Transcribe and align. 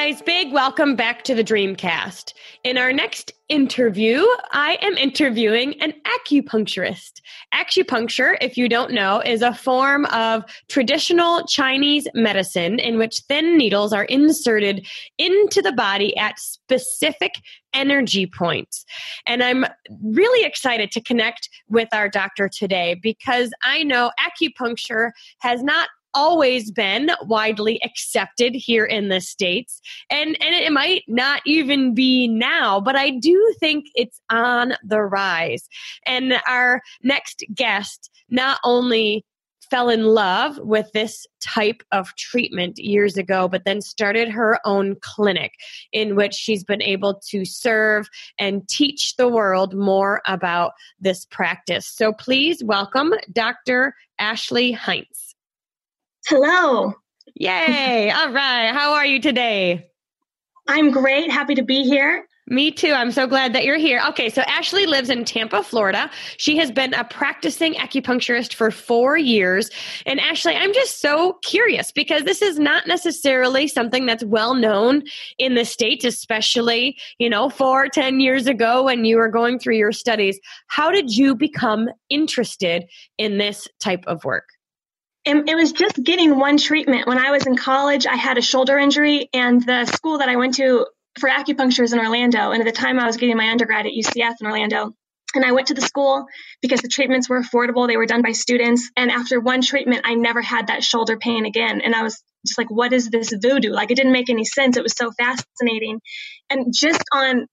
Guys, 0.00 0.22
big 0.22 0.52
welcome 0.52 0.94
back 0.94 1.24
to 1.24 1.34
the 1.34 1.42
Dreamcast. 1.42 2.32
In 2.62 2.78
our 2.78 2.92
next 2.92 3.32
interview, 3.48 4.24
I 4.52 4.78
am 4.80 4.96
interviewing 4.96 5.74
an 5.82 5.92
acupuncturist. 6.06 7.20
Acupuncture, 7.52 8.36
if 8.40 8.56
you 8.56 8.68
don't 8.68 8.92
know, 8.92 9.20
is 9.20 9.42
a 9.42 9.52
form 9.52 10.04
of 10.06 10.44
traditional 10.68 11.44
Chinese 11.48 12.06
medicine 12.14 12.78
in 12.78 12.96
which 12.96 13.22
thin 13.28 13.58
needles 13.58 13.92
are 13.92 14.04
inserted 14.04 14.86
into 15.18 15.60
the 15.60 15.72
body 15.72 16.16
at 16.16 16.38
specific 16.38 17.32
energy 17.74 18.24
points. 18.24 18.84
And 19.26 19.42
I'm 19.42 19.66
really 20.00 20.46
excited 20.46 20.92
to 20.92 21.00
connect 21.00 21.48
with 21.68 21.88
our 21.92 22.08
doctor 22.08 22.48
today 22.48 22.94
because 23.02 23.50
I 23.64 23.82
know 23.82 24.12
acupuncture 24.20 25.10
has 25.40 25.60
not 25.60 25.88
always 26.14 26.70
been 26.70 27.10
widely 27.22 27.80
accepted 27.84 28.54
here 28.54 28.84
in 28.84 29.08
the 29.08 29.20
states 29.20 29.80
and 30.10 30.36
and 30.42 30.54
it 30.54 30.72
might 30.72 31.02
not 31.06 31.42
even 31.46 31.94
be 31.94 32.26
now 32.28 32.80
but 32.80 32.96
i 32.96 33.10
do 33.10 33.54
think 33.60 33.86
it's 33.94 34.20
on 34.30 34.74
the 34.84 35.00
rise 35.00 35.68
and 36.06 36.34
our 36.46 36.80
next 37.02 37.44
guest 37.54 38.10
not 38.30 38.58
only 38.64 39.24
fell 39.70 39.88
in 39.88 40.04
love 40.04 40.58
with 40.58 40.90
this 40.92 41.26
type 41.40 41.82
of 41.92 42.14
treatment 42.16 42.78
years 42.78 43.16
ago, 43.16 43.48
but 43.48 43.64
then 43.64 43.80
started 43.80 44.28
her 44.28 44.58
own 44.64 44.96
clinic 45.00 45.52
in 45.92 46.16
which 46.16 46.34
she's 46.34 46.64
been 46.64 46.82
able 46.82 47.20
to 47.28 47.44
serve 47.44 48.08
and 48.38 48.68
teach 48.68 49.16
the 49.16 49.28
world 49.28 49.74
more 49.74 50.22
about 50.26 50.72
this 51.00 51.24
practice. 51.26 51.86
So 51.86 52.12
please 52.12 52.62
welcome 52.64 53.12
Dr. 53.32 53.94
Ashley 54.18 54.72
Hines. 54.72 55.27
Hello. 56.28 56.92
Yay. 57.36 58.10
All 58.10 58.30
right. 58.30 58.70
How 58.70 58.92
are 58.92 59.06
you 59.06 59.18
today? 59.18 59.88
I'm 60.68 60.90
great. 60.90 61.30
Happy 61.30 61.54
to 61.54 61.62
be 61.62 61.84
here. 61.84 62.26
Me 62.46 62.70
too. 62.70 62.92
I'm 62.92 63.12
so 63.12 63.26
glad 63.26 63.54
that 63.54 63.64
you're 63.64 63.78
here. 63.78 64.02
Okay, 64.10 64.28
so 64.28 64.42
Ashley 64.42 64.84
lives 64.84 65.08
in 65.08 65.24
Tampa, 65.24 65.62
Florida. 65.62 66.10
She 66.36 66.58
has 66.58 66.70
been 66.70 66.92
a 66.92 67.04
practicing 67.04 67.72
acupuncturist 67.76 68.52
for 68.52 68.70
four 68.70 69.16
years. 69.16 69.70
And 70.04 70.20
Ashley, 70.20 70.54
I'm 70.54 70.74
just 70.74 71.00
so 71.00 71.38
curious 71.44 71.92
because 71.92 72.24
this 72.24 72.42
is 72.42 72.58
not 72.58 72.86
necessarily 72.86 73.66
something 73.66 74.04
that's 74.04 74.24
well 74.24 74.54
known 74.54 75.04
in 75.38 75.54
the 75.54 75.64
States, 75.64 76.04
especially, 76.04 76.98
you 77.18 77.30
know, 77.30 77.48
four, 77.48 77.88
ten 77.88 78.20
years 78.20 78.46
ago 78.46 78.82
when 78.84 79.06
you 79.06 79.16
were 79.16 79.30
going 79.30 79.58
through 79.58 79.76
your 79.76 79.92
studies. 79.92 80.38
How 80.66 80.90
did 80.90 81.16
you 81.16 81.34
become 81.34 81.88
interested 82.10 82.84
in 83.16 83.38
this 83.38 83.66
type 83.80 84.04
of 84.06 84.22
work? 84.26 84.44
It 85.28 85.54
was 85.54 85.72
just 85.72 86.02
getting 86.02 86.38
one 86.38 86.56
treatment. 86.56 87.06
When 87.06 87.18
I 87.18 87.30
was 87.30 87.46
in 87.46 87.56
college, 87.56 88.06
I 88.06 88.16
had 88.16 88.38
a 88.38 88.42
shoulder 88.42 88.78
injury, 88.78 89.28
and 89.32 89.64
the 89.64 89.84
school 89.84 90.18
that 90.18 90.28
I 90.28 90.36
went 90.36 90.54
to 90.54 90.86
for 91.18 91.28
acupuncture 91.28 91.82
is 91.82 91.92
in 91.92 91.98
Orlando. 91.98 92.50
And 92.50 92.60
at 92.60 92.66
the 92.66 92.72
time, 92.72 92.98
I 92.98 93.06
was 93.06 93.16
getting 93.16 93.36
my 93.36 93.50
undergrad 93.50 93.86
at 93.86 93.92
UCF 93.92 94.34
in 94.40 94.46
Orlando. 94.46 94.94
And 95.34 95.44
I 95.44 95.52
went 95.52 95.66
to 95.68 95.74
the 95.74 95.82
school 95.82 96.26
because 96.62 96.80
the 96.80 96.88
treatments 96.88 97.28
were 97.28 97.42
affordable. 97.42 97.86
They 97.86 97.98
were 97.98 98.06
done 98.06 98.22
by 98.22 98.32
students. 98.32 98.90
And 98.96 99.10
after 99.10 99.40
one 99.40 99.60
treatment, 99.60 100.02
I 100.04 100.14
never 100.14 100.40
had 100.40 100.68
that 100.68 100.82
shoulder 100.82 101.18
pain 101.18 101.44
again. 101.44 101.82
And 101.82 101.94
I 101.94 102.02
was 102.02 102.22
just 102.46 102.56
like, 102.56 102.70
what 102.70 102.94
is 102.94 103.10
this 103.10 103.32
voodoo? 103.32 103.70
Like, 103.70 103.90
it 103.90 103.96
didn't 103.96 104.12
make 104.12 104.30
any 104.30 104.44
sense. 104.44 104.76
It 104.76 104.82
was 104.82 104.94
so 104.96 105.10
fascinating. 105.12 106.00
And 106.48 106.72
just 106.74 107.02
on 107.12 107.46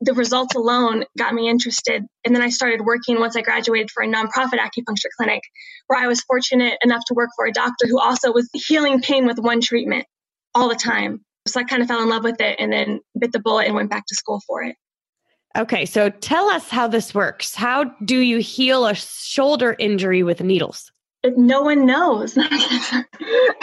the 0.00 0.14
results 0.14 0.54
alone 0.54 1.04
got 1.18 1.34
me 1.34 1.48
interested. 1.48 2.04
And 2.24 2.34
then 2.34 2.42
I 2.42 2.48
started 2.48 2.80
working 2.80 3.20
once 3.20 3.36
I 3.36 3.42
graduated 3.42 3.90
for 3.90 4.02
a 4.02 4.06
nonprofit 4.06 4.58
acupuncture 4.58 5.10
clinic 5.16 5.42
where 5.86 6.02
I 6.02 6.06
was 6.06 6.20
fortunate 6.22 6.78
enough 6.82 7.02
to 7.08 7.14
work 7.14 7.30
for 7.36 7.46
a 7.46 7.52
doctor 7.52 7.86
who 7.86 8.00
also 8.00 8.32
was 8.32 8.48
healing 8.54 9.00
pain 9.00 9.26
with 9.26 9.38
one 9.38 9.60
treatment 9.60 10.06
all 10.54 10.68
the 10.68 10.74
time. 10.74 11.24
So 11.46 11.60
I 11.60 11.64
kind 11.64 11.82
of 11.82 11.88
fell 11.88 12.02
in 12.02 12.08
love 12.08 12.24
with 12.24 12.40
it 12.40 12.56
and 12.58 12.72
then 12.72 13.00
bit 13.18 13.32
the 13.32 13.40
bullet 13.40 13.66
and 13.66 13.74
went 13.74 13.90
back 13.90 14.06
to 14.06 14.14
school 14.14 14.40
for 14.46 14.62
it. 14.62 14.76
Okay, 15.56 15.84
so 15.84 16.10
tell 16.10 16.48
us 16.48 16.68
how 16.68 16.86
this 16.86 17.14
works. 17.14 17.54
How 17.54 17.84
do 18.04 18.16
you 18.16 18.38
heal 18.38 18.86
a 18.86 18.94
shoulder 18.94 19.74
injury 19.78 20.22
with 20.22 20.40
needles? 20.42 20.92
No 21.24 21.62
one 21.62 21.84
knows. 21.86 22.36
I 22.38 23.04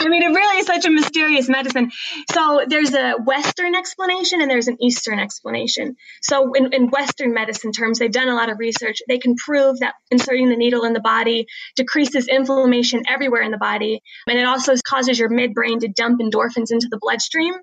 mean, 0.06 0.22
it 0.22 0.28
really 0.28 0.60
is 0.60 0.66
such 0.66 0.84
a 0.86 0.90
mysterious 0.90 1.48
medicine. 1.48 1.90
So 2.30 2.64
there's 2.66 2.94
a 2.94 3.14
Western 3.24 3.74
explanation 3.74 4.40
and 4.40 4.50
there's 4.50 4.68
an 4.68 4.76
Eastern 4.80 5.18
explanation. 5.18 5.96
So 6.22 6.52
in, 6.54 6.72
in, 6.72 6.88
Western 6.88 7.34
medicine 7.34 7.72
terms, 7.72 7.98
they've 7.98 8.10
done 8.10 8.28
a 8.28 8.34
lot 8.34 8.50
of 8.50 8.58
research. 8.58 8.98
They 9.08 9.18
can 9.18 9.34
prove 9.34 9.80
that 9.80 9.94
inserting 10.10 10.48
the 10.48 10.56
needle 10.56 10.84
in 10.84 10.92
the 10.92 11.00
body 11.00 11.46
decreases 11.76 12.28
inflammation 12.28 13.02
everywhere 13.08 13.42
in 13.42 13.50
the 13.50 13.58
body. 13.58 14.02
And 14.28 14.38
it 14.38 14.46
also 14.46 14.74
causes 14.86 15.18
your 15.18 15.28
midbrain 15.28 15.80
to 15.80 15.88
dump 15.88 16.20
endorphins 16.20 16.70
into 16.70 16.88
the 16.90 16.98
bloodstream. 17.00 17.54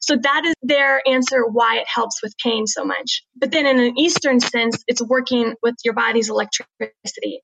So 0.00 0.16
that 0.20 0.42
is 0.46 0.54
their 0.62 1.06
answer 1.06 1.44
why 1.46 1.76
it 1.76 1.86
helps 1.86 2.22
with 2.22 2.34
pain 2.42 2.66
so 2.66 2.84
much. 2.84 3.22
But 3.36 3.52
then 3.52 3.66
in 3.66 3.78
an 3.78 3.98
Eastern 3.98 4.40
sense, 4.40 4.82
it's 4.88 5.02
working 5.02 5.54
with 5.62 5.74
your 5.84 5.94
body's 5.94 6.30
electricity. 6.30 7.42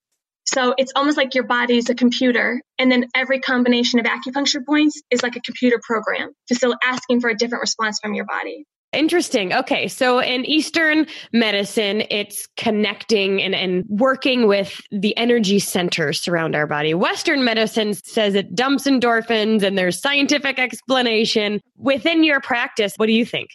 So 0.54 0.74
it's 0.78 0.92
almost 0.96 1.18
like 1.18 1.34
your 1.34 1.44
body's 1.44 1.90
a 1.90 1.94
computer, 1.94 2.62
and 2.78 2.90
then 2.90 3.06
every 3.14 3.38
combination 3.38 4.00
of 4.00 4.06
acupuncture 4.06 4.64
points 4.64 5.02
is 5.10 5.22
like 5.22 5.36
a 5.36 5.40
computer 5.40 5.78
program, 5.82 6.32
still 6.50 6.74
asking 6.82 7.20
for 7.20 7.28
a 7.28 7.36
different 7.36 7.60
response 7.60 7.98
from 8.00 8.14
your 8.14 8.24
body. 8.24 8.64
Interesting. 8.94 9.52
Okay. 9.52 9.88
So 9.88 10.20
in 10.20 10.46
Eastern 10.46 11.06
medicine, 11.30 12.04
it's 12.08 12.48
connecting 12.56 13.42
and, 13.42 13.54
and 13.54 13.84
working 13.90 14.46
with 14.46 14.80
the 14.90 15.14
energy 15.18 15.58
centers 15.58 16.26
around 16.26 16.56
our 16.56 16.66
body. 16.66 16.94
Western 16.94 17.44
medicine 17.44 17.92
says 17.92 18.34
it 18.34 18.54
dumps 18.54 18.86
endorphins 18.86 19.62
and 19.62 19.76
there's 19.76 20.00
scientific 20.00 20.58
explanation. 20.58 21.60
Within 21.76 22.24
your 22.24 22.40
practice, 22.40 22.94
what 22.96 23.06
do 23.06 23.12
you 23.12 23.26
think? 23.26 23.50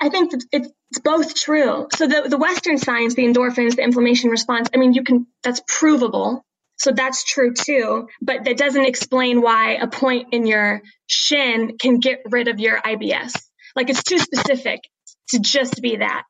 I 0.00 0.08
think 0.08 0.32
it's 0.50 0.68
both 0.98 1.34
true. 1.34 1.88
So 1.94 2.06
the, 2.06 2.28
the 2.28 2.38
Western 2.38 2.78
science, 2.78 3.14
the 3.14 3.24
endorphins, 3.24 3.76
the 3.76 3.82
inflammation 3.82 4.30
response, 4.30 4.68
I 4.74 4.78
mean, 4.78 4.92
you 4.92 5.02
can, 5.02 5.26
that's 5.42 5.62
provable. 5.66 6.44
So 6.76 6.90
that's 6.90 7.24
true 7.24 7.54
too, 7.54 8.08
but 8.20 8.44
that 8.44 8.56
doesn't 8.56 8.84
explain 8.84 9.40
why 9.40 9.74
a 9.74 9.86
point 9.86 10.28
in 10.32 10.46
your 10.46 10.82
shin 11.06 11.76
can 11.78 12.00
get 12.00 12.22
rid 12.28 12.48
of 12.48 12.58
your 12.58 12.80
IBS. 12.80 13.40
Like 13.76 13.90
it's 13.90 14.02
too 14.02 14.18
specific 14.18 14.80
to 15.28 15.38
just 15.38 15.80
be 15.80 15.96
that. 15.96 16.24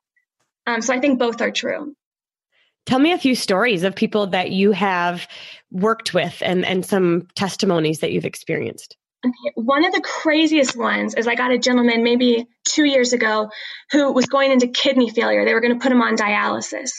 Um, 0.67 0.81
so 0.81 0.93
I 0.93 0.99
think 0.99 1.19
both 1.19 1.41
are 1.41 1.51
true. 1.51 1.95
Tell 2.85 2.99
me 2.99 3.11
a 3.11 3.17
few 3.17 3.35
stories 3.35 3.83
of 3.83 3.95
people 3.95 4.27
that 4.27 4.51
you 4.51 4.71
have 4.71 5.27
worked 5.71 6.13
with 6.13 6.41
and, 6.45 6.63
and 6.63 6.85
some 6.85 7.27
testimonies 7.35 7.99
that 7.99 8.11
you've 8.11 8.25
experienced. 8.25 8.95
One 9.55 9.85
of 9.85 9.93
the 9.93 10.01
craziest 10.01 10.75
ones 10.75 11.13
is 11.15 11.27
I 11.27 11.35
got 11.35 11.51
a 11.51 11.57
gentleman 11.57 12.03
maybe 12.03 12.47
two 12.67 12.85
years 12.85 13.13
ago 13.13 13.49
who 13.91 14.11
was 14.11 14.25
going 14.25 14.51
into 14.51 14.67
kidney 14.67 15.09
failure. 15.09 15.45
They 15.45 15.53
were 15.53 15.61
going 15.61 15.73
to 15.73 15.81
put 15.81 15.91
him 15.91 16.01
on 16.01 16.15
dialysis. 16.15 16.91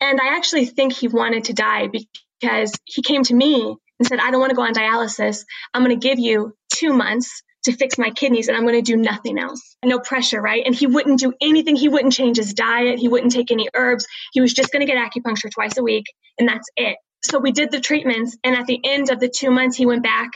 And 0.00 0.20
I 0.20 0.36
actually 0.36 0.66
think 0.66 0.92
he 0.92 1.08
wanted 1.08 1.44
to 1.44 1.52
die 1.52 1.88
because 1.88 2.72
he 2.84 3.02
came 3.02 3.22
to 3.24 3.34
me 3.34 3.76
and 3.98 4.08
said, 4.08 4.18
I 4.18 4.30
don't 4.30 4.40
want 4.40 4.50
to 4.50 4.56
go 4.56 4.62
on 4.62 4.74
dialysis. 4.74 5.44
I'm 5.72 5.84
going 5.84 5.98
to 5.98 6.08
give 6.08 6.18
you 6.18 6.54
two 6.74 6.92
months 6.92 7.42
to 7.64 7.72
fix 7.72 7.96
my 7.96 8.10
kidneys 8.10 8.48
and 8.48 8.56
I'm 8.56 8.64
going 8.64 8.74
to 8.74 8.82
do 8.82 8.96
nothing 8.96 9.38
else. 9.38 9.76
No 9.84 9.98
pressure, 9.98 10.40
right? 10.40 10.62
And 10.64 10.74
he 10.74 10.86
wouldn't 10.86 11.20
do 11.20 11.32
anything. 11.40 11.76
He 11.76 11.88
wouldn't 11.88 12.12
change 12.12 12.36
his 12.36 12.52
diet. 12.52 12.98
He 12.98 13.08
wouldn't 13.08 13.32
take 13.32 13.50
any 13.50 13.68
herbs. 13.74 14.06
He 14.32 14.40
was 14.40 14.52
just 14.52 14.70
going 14.70 14.86
to 14.86 14.92
get 14.92 14.98
acupuncture 14.98 15.50
twice 15.50 15.78
a 15.78 15.82
week 15.82 16.04
and 16.38 16.48
that's 16.48 16.68
it. 16.76 16.96
So 17.22 17.38
we 17.38 17.52
did 17.52 17.70
the 17.70 17.80
treatments. 17.80 18.36
And 18.44 18.54
at 18.54 18.66
the 18.66 18.80
end 18.84 19.10
of 19.10 19.18
the 19.18 19.28
two 19.28 19.50
months, 19.50 19.76
he 19.76 19.86
went 19.86 20.02
back 20.02 20.30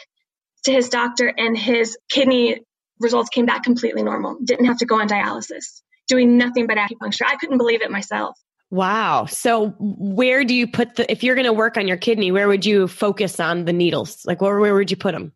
to 0.68 0.74
his 0.74 0.88
doctor 0.90 1.26
and 1.26 1.56
his 1.56 1.96
kidney 2.08 2.60
results 3.00 3.30
came 3.30 3.46
back 3.46 3.62
completely 3.62 4.02
normal. 4.02 4.36
Didn't 4.44 4.66
have 4.66 4.78
to 4.78 4.86
go 4.86 5.00
on 5.00 5.08
dialysis, 5.08 5.80
doing 6.06 6.36
nothing 6.36 6.66
but 6.66 6.76
acupuncture. 6.76 7.22
I 7.26 7.36
couldn't 7.36 7.58
believe 7.58 7.82
it 7.82 7.90
myself. 7.90 8.38
Wow. 8.70 9.24
So 9.26 9.70
where 9.78 10.44
do 10.44 10.54
you 10.54 10.66
put 10.66 10.96
the 10.96 11.10
if 11.10 11.22
you're 11.22 11.34
going 11.34 11.46
to 11.46 11.54
work 11.54 11.78
on 11.78 11.88
your 11.88 11.96
kidney, 11.96 12.32
where 12.32 12.46
would 12.46 12.66
you 12.66 12.86
focus 12.86 13.40
on 13.40 13.64
the 13.64 13.72
needles? 13.72 14.24
Like 14.26 14.42
where 14.42 14.58
where 14.58 14.74
would 14.74 14.90
you 14.90 14.96
put 14.96 15.12
them? 15.12 15.32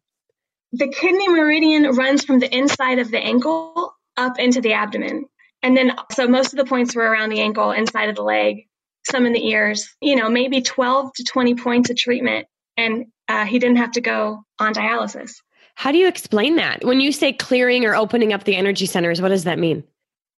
The 0.72 0.88
kidney 0.88 1.28
meridian 1.28 1.84
runs 1.96 2.24
from 2.24 2.38
the 2.38 2.54
inside 2.54 2.98
of 2.98 3.10
the 3.10 3.18
ankle 3.18 3.94
up 4.18 4.38
into 4.38 4.60
the 4.60 4.74
abdomen. 4.74 5.24
And 5.62 5.74
then 5.74 5.92
so 6.10 6.28
most 6.28 6.52
of 6.52 6.58
the 6.58 6.66
points 6.66 6.94
were 6.94 7.04
around 7.04 7.30
the 7.30 7.40
ankle, 7.40 7.70
inside 7.70 8.10
of 8.10 8.16
the 8.16 8.22
leg, 8.22 8.68
some 9.10 9.24
in 9.24 9.32
the 9.32 9.46
ears. 9.48 9.94
You 10.02 10.16
know, 10.16 10.28
maybe 10.28 10.60
12 10.60 11.14
to 11.14 11.24
20 11.24 11.54
points 11.54 11.88
of 11.88 11.96
treatment 11.96 12.46
and 12.76 13.06
uh, 13.28 13.46
he 13.46 13.58
didn't 13.58 13.76
have 13.76 13.92
to 13.92 14.00
go 14.02 14.44
on 14.62 14.74
dialysis. 14.74 15.34
How 15.74 15.92
do 15.92 15.98
you 15.98 16.08
explain 16.08 16.56
that? 16.56 16.84
When 16.84 17.00
you 17.00 17.12
say 17.12 17.32
clearing 17.32 17.84
or 17.84 17.94
opening 17.94 18.32
up 18.32 18.44
the 18.44 18.56
energy 18.56 18.86
centers, 18.86 19.20
what 19.20 19.28
does 19.28 19.44
that 19.44 19.58
mean? 19.58 19.84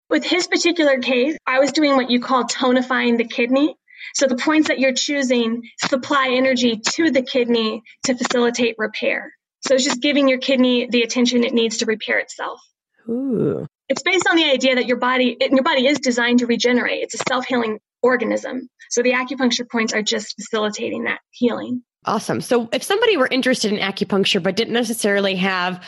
With 0.08 0.24
his 0.24 0.46
particular 0.46 0.98
case, 0.98 1.36
I 1.46 1.58
was 1.58 1.72
doing 1.72 1.96
what 1.96 2.10
you 2.10 2.20
call 2.20 2.44
tonifying 2.44 3.18
the 3.18 3.24
kidney. 3.24 3.74
So 4.14 4.26
the 4.26 4.36
points 4.36 4.68
that 4.68 4.78
you're 4.78 4.92
choosing 4.92 5.62
supply 5.78 6.28
energy 6.32 6.76
to 6.76 7.10
the 7.10 7.22
kidney 7.22 7.82
to 8.04 8.14
facilitate 8.14 8.76
repair. 8.78 9.32
So 9.66 9.74
it's 9.74 9.84
just 9.84 10.02
giving 10.02 10.28
your 10.28 10.38
kidney 10.38 10.86
the 10.86 11.02
attention 11.02 11.42
it 11.42 11.54
needs 11.54 11.78
to 11.78 11.86
repair 11.86 12.18
itself. 12.18 12.60
Ooh. 13.08 13.66
It's 13.88 14.02
based 14.02 14.26
on 14.28 14.36
the 14.36 14.44
idea 14.44 14.76
that 14.76 14.86
your 14.86 14.98
body 14.98 15.36
your 15.40 15.62
body 15.62 15.86
is 15.86 15.98
designed 15.98 16.40
to 16.40 16.46
regenerate. 16.46 17.02
It's 17.02 17.14
a 17.14 17.24
self-healing 17.28 17.80
organism. 18.02 18.68
So 18.90 19.02
the 19.02 19.12
acupuncture 19.12 19.68
points 19.68 19.94
are 19.94 20.02
just 20.02 20.36
facilitating 20.36 21.04
that 21.04 21.20
healing. 21.30 21.82
Awesome. 22.06 22.40
So 22.40 22.68
if 22.72 22.82
somebody 22.82 23.16
were 23.16 23.28
interested 23.28 23.72
in 23.72 23.78
acupuncture 23.78 24.42
but 24.42 24.56
didn't 24.56 24.74
necessarily 24.74 25.36
have 25.36 25.82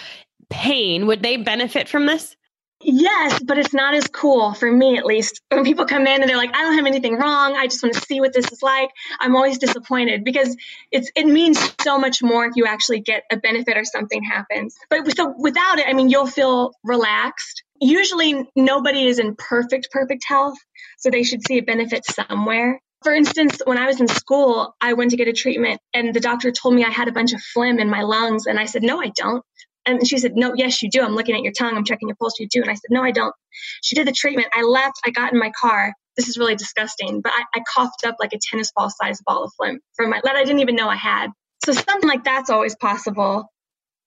pain, 0.48 1.06
would 1.06 1.22
they 1.22 1.36
benefit 1.36 1.88
from 1.88 2.06
this? 2.06 2.36
Yes, 2.80 3.42
but 3.42 3.58
it's 3.58 3.72
not 3.72 3.94
as 3.94 4.06
cool 4.06 4.52
for 4.52 4.70
me 4.70 4.98
at 4.98 5.06
least. 5.06 5.40
When 5.50 5.64
people 5.64 5.86
come 5.86 6.06
in 6.06 6.20
and 6.20 6.28
they're 6.28 6.36
like, 6.36 6.54
I 6.54 6.62
don't 6.62 6.76
have 6.76 6.86
anything 6.86 7.16
wrong. 7.16 7.56
I 7.56 7.66
just 7.66 7.82
want 7.82 7.94
to 7.94 8.00
see 8.02 8.20
what 8.20 8.34
this 8.34 8.52
is 8.52 8.62
like. 8.62 8.90
I'm 9.18 9.34
always 9.34 9.58
disappointed 9.58 10.24
because 10.24 10.54
it's 10.92 11.10
it 11.16 11.26
means 11.26 11.58
so 11.80 11.98
much 11.98 12.22
more 12.22 12.44
if 12.44 12.52
you 12.54 12.66
actually 12.66 13.00
get 13.00 13.24
a 13.32 13.38
benefit 13.38 13.78
or 13.78 13.84
something 13.84 14.22
happens. 14.22 14.76
But 14.90 15.16
so 15.16 15.34
without 15.38 15.78
it, 15.78 15.86
I 15.88 15.94
mean, 15.94 16.10
you'll 16.10 16.26
feel 16.26 16.72
relaxed. 16.84 17.62
Usually 17.80 18.46
nobody 18.54 19.06
is 19.06 19.18
in 19.18 19.36
perfect, 19.36 19.90
perfect 19.90 20.24
health. 20.26 20.58
So 20.98 21.10
they 21.10 21.22
should 21.22 21.46
see 21.46 21.58
a 21.58 21.62
benefit 21.62 22.04
somewhere. 22.04 22.80
For 23.06 23.14
instance, 23.14 23.62
when 23.64 23.78
I 23.78 23.86
was 23.86 24.00
in 24.00 24.08
school, 24.08 24.74
I 24.80 24.94
went 24.94 25.12
to 25.12 25.16
get 25.16 25.28
a 25.28 25.32
treatment 25.32 25.80
and 25.94 26.12
the 26.12 26.18
doctor 26.18 26.50
told 26.50 26.74
me 26.74 26.82
I 26.82 26.90
had 26.90 27.06
a 27.06 27.12
bunch 27.12 27.34
of 27.34 27.40
phlegm 27.40 27.78
in 27.78 27.88
my 27.88 28.02
lungs. 28.02 28.46
And 28.46 28.58
I 28.58 28.64
said, 28.64 28.82
No, 28.82 29.00
I 29.00 29.12
don't. 29.14 29.44
And 29.86 30.04
she 30.04 30.18
said, 30.18 30.32
No, 30.34 30.54
yes, 30.56 30.82
you 30.82 30.90
do. 30.90 31.02
I'm 31.02 31.14
looking 31.14 31.36
at 31.36 31.42
your 31.42 31.52
tongue. 31.52 31.76
I'm 31.76 31.84
checking 31.84 32.08
your 32.08 32.16
pulse. 32.16 32.40
You 32.40 32.48
do. 32.48 32.62
And 32.62 32.68
I 32.68 32.74
said, 32.74 32.90
No, 32.90 33.04
I 33.04 33.12
don't. 33.12 33.32
She 33.80 33.94
did 33.94 34.08
the 34.08 34.12
treatment. 34.12 34.48
I 34.52 34.62
left. 34.62 34.96
I 35.04 35.10
got 35.10 35.32
in 35.32 35.38
my 35.38 35.52
car. 35.52 35.92
This 36.16 36.28
is 36.28 36.36
really 36.36 36.56
disgusting, 36.56 37.20
but 37.20 37.32
I, 37.32 37.44
I 37.54 37.62
coughed 37.72 38.04
up 38.04 38.16
like 38.18 38.32
a 38.32 38.40
tennis 38.42 38.72
ball 38.74 38.90
sized 38.90 39.22
ball 39.24 39.44
of 39.44 39.52
phlegm 39.56 39.78
from 39.94 40.10
my 40.10 40.20
that 40.24 40.34
I 40.34 40.42
didn't 40.42 40.58
even 40.58 40.74
know 40.74 40.88
I 40.88 40.96
had. 40.96 41.30
So 41.64 41.74
something 41.74 42.08
like 42.08 42.24
that's 42.24 42.50
always 42.50 42.74
possible 42.74 43.48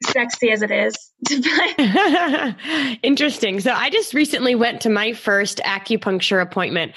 sexy 0.07 0.51
as 0.51 0.61
it 0.61 0.71
is. 0.71 0.95
Interesting. 3.03 3.59
So 3.59 3.71
I 3.71 3.89
just 3.89 4.13
recently 4.13 4.55
went 4.55 4.81
to 4.81 4.89
my 4.89 5.13
first 5.13 5.59
acupuncture 5.65 6.41
appointment 6.41 6.93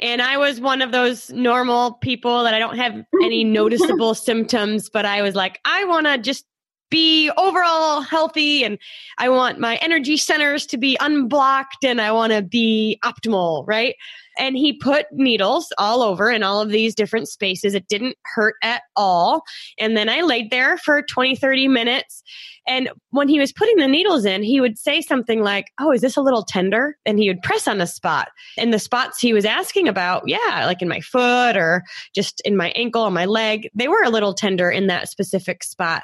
and 0.00 0.22
I 0.22 0.38
was 0.38 0.60
one 0.60 0.82
of 0.82 0.92
those 0.92 1.30
normal 1.30 1.92
people 1.94 2.44
that 2.44 2.54
I 2.54 2.58
don't 2.58 2.76
have 2.76 2.94
any 3.22 3.44
noticeable 3.44 4.14
symptoms, 4.14 4.88
but 4.88 5.04
I 5.04 5.22
was 5.22 5.34
like, 5.34 5.60
I 5.64 5.84
want 5.84 6.06
to 6.06 6.18
just 6.18 6.44
be 6.88 7.30
overall 7.36 8.00
healthy 8.00 8.64
and 8.64 8.78
I 9.18 9.28
want 9.28 9.58
my 9.58 9.76
energy 9.76 10.16
centers 10.16 10.66
to 10.66 10.78
be 10.78 10.96
unblocked 11.00 11.84
and 11.84 12.00
I 12.00 12.12
want 12.12 12.32
to 12.32 12.42
be 12.42 12.98
optimal, 13.04 13.64
right? 13.66 13.96
And 14.38 14.56
he 14.56 14.72
put 14.72 15.06
needles 15.12 15.72
all 15.78 16.02
over 16.02 16.30
in 16.30 16.42
all 16.42 16.60
of 16.60 16.70
these 16.70 16.94
different 16.94 17.28
spaces. 17.28 17.74
It 17.74 17.88
didn't 17.88 18.16
hurt 18.24 18.54
at 18.62 18.82
all. 18.94 19.42
And 19.78 19.96
then 19.96 20.08
I 20.08 20.22
laid 20.22 20.50
there 20.50 20.76
for 20.78 21.02
20, 21.02 21.36
30 21.36 21.68
minutes. 21.68 22.22
And 22.66 22.90
when 23.10 23.28
he 23.28 23.38
was 23.38 23.52
putting 23.52 23.76
the 23.76 23.88
needles 23.88 24.24
in, 24.24 24.42
he 24.42 24.60
would 24.60 24.78
say 24.78 25.00
something 25.00 25.42
like, 25.42 25.66
Oh, 25.80 25.92
is 25.92 26.00
this 26.00 26.16
a 26.16 26.22
little 26.22 26.42
tender? 26.42 26.96
And 27.06 27.18
he 27.18 27.28
would 27.28 27.42
press 27.42 27.68
on 27.68 27.78
the 27.78 27.86
spot. 27.86 28.28
And 28.58 28.72
the 28.72 28.78
spots 28.78 29.20
he 29.20 29.32
was 29.32 29.44
asking 29.44 29.88
about, 29.88 30.24
yeah, 30.26 30.64
like 30.66 30.82
in 30.82 30.88
my 30.88 31.00
foot 31.00 31.56
or 31.56 31.82
just 32.14 32.40
in 32.44 32.56
my 32.56 32.70
ankle 32.70 33.02
or 33.02 33.10
my 33.10 33.26
leg, 33.26 33.68
they 33.74 33.88
were 33.88 34.02
a 34.02 34.10
little 34.10 34.34
tender 34.34 34.70
in 34.70 34.88
that 34.88 35.08
specific 35.08 35.62
spot. 35.62 36.02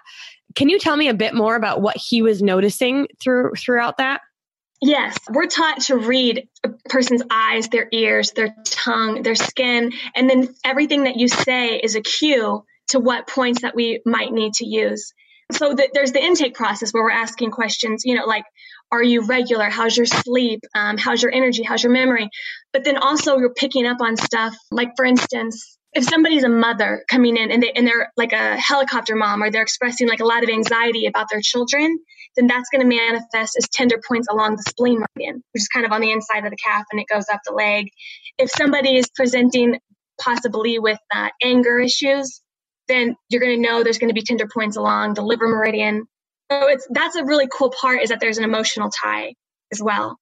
Can 0.55 0.69
you 0.69 0.79
tell 0.79 0.97
me 0.97 1.09
a 1.09 1.15
bit 1.15 1.35
more 1.35 1.57
about 1.57 1.81
what 1.81 1.97
he 1.97 2.23
was 2.23 2.43
noticing 2.43 3.09
through 3.21 3.53
throughout 3.59 3.99
that? 3.99 4.21
Yes, 4.85 5.17
we're 5.31 5.47
taught 5.47 5.83
to 5.83 5.97
read 5.97 6.49
a 6.65 6.71
person's 6.89 7.23
eyes, 7.31 7.69
their 7.69 7.87
ears, 7.93 8.33
their 8.33 8.53
tongue, 8.65 9.23
their 9.23 9.37
skin, 9.37 9.93
and 10.17 10.29
then 10.29 10.53
everything 10.65 11.05
that 11.05 11.17
you 11.17 11.29
say 11.29 11.77
is 11.77 11.95
a 11.95 12.01
cue 12.01 12.65
to 12.89 12.99
what 12.99 13.29
points 13.29 13.63
that 13.63 13.77
we 13.77 14.03
might 14.05 14.33
need 14.33 14.55
to 14.55 14.67
use. 14.67 15.13
So 15.53 15.75
the, 15.75 15.89
there's 15.95 16.11
the 16.11 16.23
intake 16.23 16.55
process 16.55 16.93
where 16.93 17.05
we're 17.05 17.13
asking 17.13 17.53
questions, 17.53 18.03
you 18.05 18.17
know, 18.17 18.25
like, 18.25 18.43
are 18.91 19.03
you 19.03 19.25
regular? 19.25 19.71
How's 19.71 19.97
your 19.97 20.07
sleep? 20.07 20.63
Um, 20.75 20.99
how's 20.99 21.23
your 21.23 21.33
energy? 21.33 21.63
How's 21.63 21.85
your 21.85 21.93
memory? 21.93 22.29
But 22.73 22.83
then 22.83 22.99
also 22.99 23.39
you're 23.39 23.55
picking 23.55 23.87
up 23.87 23.99
on 24.01 24.17
stuff 24.17 24.57
like, 24.73 24.95
for 24.97 25.05
instance, 25.05 25.79
if 25.93 26.05
somebody's 26.05 26.43
a 26.43 26.49
mother 26.49 27.05
coming 27.09 27.37
in 27.37 27.53
and, 27.53 27.63
they, 27.63 27.71
and 27.71 27.87
they're 27.87 28.11
like 28.17 28.33
a 28.33 28.57
helicopter 28.57 29.15
mom 29.15 29.45
or 29.45 29.51
they're 29.51 29.63
expressing 29.63 30.09
like 30.09 30.21
a 30.21 30.27
lot 30.27 30.43
of 30.43 30.49
anxiety 30.49 31.07
about 31.07 31.29
their 31.31 31.41
children, 31.41 31.99
then 32.37 32.47
that's 32.47 32.69
going 32.71 32.81
to 32.81 32.97
manifest 32.97 33.57
as 33.57 33.69
tender 33.73 34.01
points 34.07 34.29
along 34.31 34.57
the 34.57 34.63
spleen 34.69 35.01
meridian, 35.01 35.43
which 35.53 35.63
is 35.63 35.69
kind 35.69 35.85
of 35.85 35.93
on 35.93 36.01
the 36.01 36.11
inside 36.11 36.45
of 36.45 36.51
the 36.51 36.57
calf 36.57 36.85
and 36.91 37.01
it 37.01 37.07
goes 37.13 37.27
up 37.33 37.41
the 37.47 37.53
leg. 37.53 37.89
If 38.39 38.51
somebody 38.51 38.97
is 38.97 39.09
presenting 39.15 39.79
possibly 40.21 40.79
with 40.79 40.99
uh, 41.15 41.29
anger 41.43 41.79
issues, 41.79 42.41
then 42.89 43.17
you're 43.29 43.41
going 43.41 43.57
to 43.57 43.69
know 43.69 43.83
there's 43.83 43.99
going 43.99 44.11
to 44.11 44.15
be 44.15 44.23
tender 44.23 44.49
points 44.53 44.77
along 44.77 45.15
the 45.15 45.23
liver 45.23 45.49
meridian. 45.49 46.07
So 46.51 46.69
it's 46.69 46.87
that's 46.91 47.17
a 47.17 47.25
really 47.25 47.49
cool 47.51 47.73
part 47.81 48.03
is 48.03 48.11
that 48.11 48.21
there's 48.21 48.39
an 48.39 48.45
emotional 48.45 48.91
tie 48.91 49.35
as 49.73 49.83
well 49.83 50.19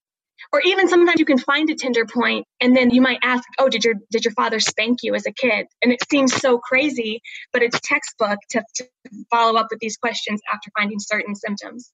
or 0.51 0.61
even 0.61 0.87
sometimes 0.87 1.19
you 1.19 1.25
can 1.25 1.37
find 1.37 1.69
a 1.69 1.75
tender 1.75 2.05
point 2.05 2.45
and 2.59 2.75
then 2.75 2.89
you 2.89 3.01
might 3.01 3.19
ask 3.21 3.43
oh 3.59 3.69
did 3.69 3.83
your 3.83 3.95
did 4.09 4.25
your 4.25 4.33
father 4.33 4.59
spank 4.59 4.99
you 5.03 5.13
as 5.15 5.25
a 5.25 5.31
kid 5.31 5.67
and 5.81 5.91
it 5.91 5.99
seems 6.09 6.33
so 6.33 6.57
crazy 6.57 7.21
but 7.53 7.61
it's 7.61 7.79
textbook 7.81 8.39
to, 8.49 8.63
to 8.75 8.87
follow 9.29 9.59
up 9.59 9.67
with 9.69 9.79
these 9.79 9.97
questions 9.97 10.41
after 10.51 10.71
finding 10.77 10.99
certain 10.99 11.35
symptoms 11.35 11.91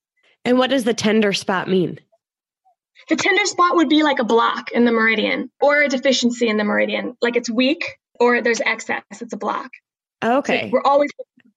and 0.48 0.58
what 0.58 0.70
does 0.70 0.86
the 0.86 0.94
tender 0.94 1.34
spot 1.34 1.68
mean? 1.68 2.00
The 3.10 3.18
tender 3.18 3.46
spot 3.46 3.76
would 3.76 3.90
be 3.90 4.02
like 4.02 4.20
a 4.20 4.24
block 4.24 4.72
in 4.72 4.86
the 4.86 4.94
meridian 4.94 5.52
or 5.62 5.84
a 5.84 5.90
deficiency 5.90 6.48
in 6.48 6.56
the 6.56 6.64
meridian. 6.64 7.18
Like 7.22 7.36
it's 7.36 7.50
weak 7.50 7.98
or 8.20 8.42
there's 8.42 8.62
excess. 8.62 9.04
It's 9.20 9.34
a 9.34 9.38
block. 9.38 9.70
Okay. 10.24 10.68
so 10.68 10.70
we're 10.72 10.84
always 10.84 11.12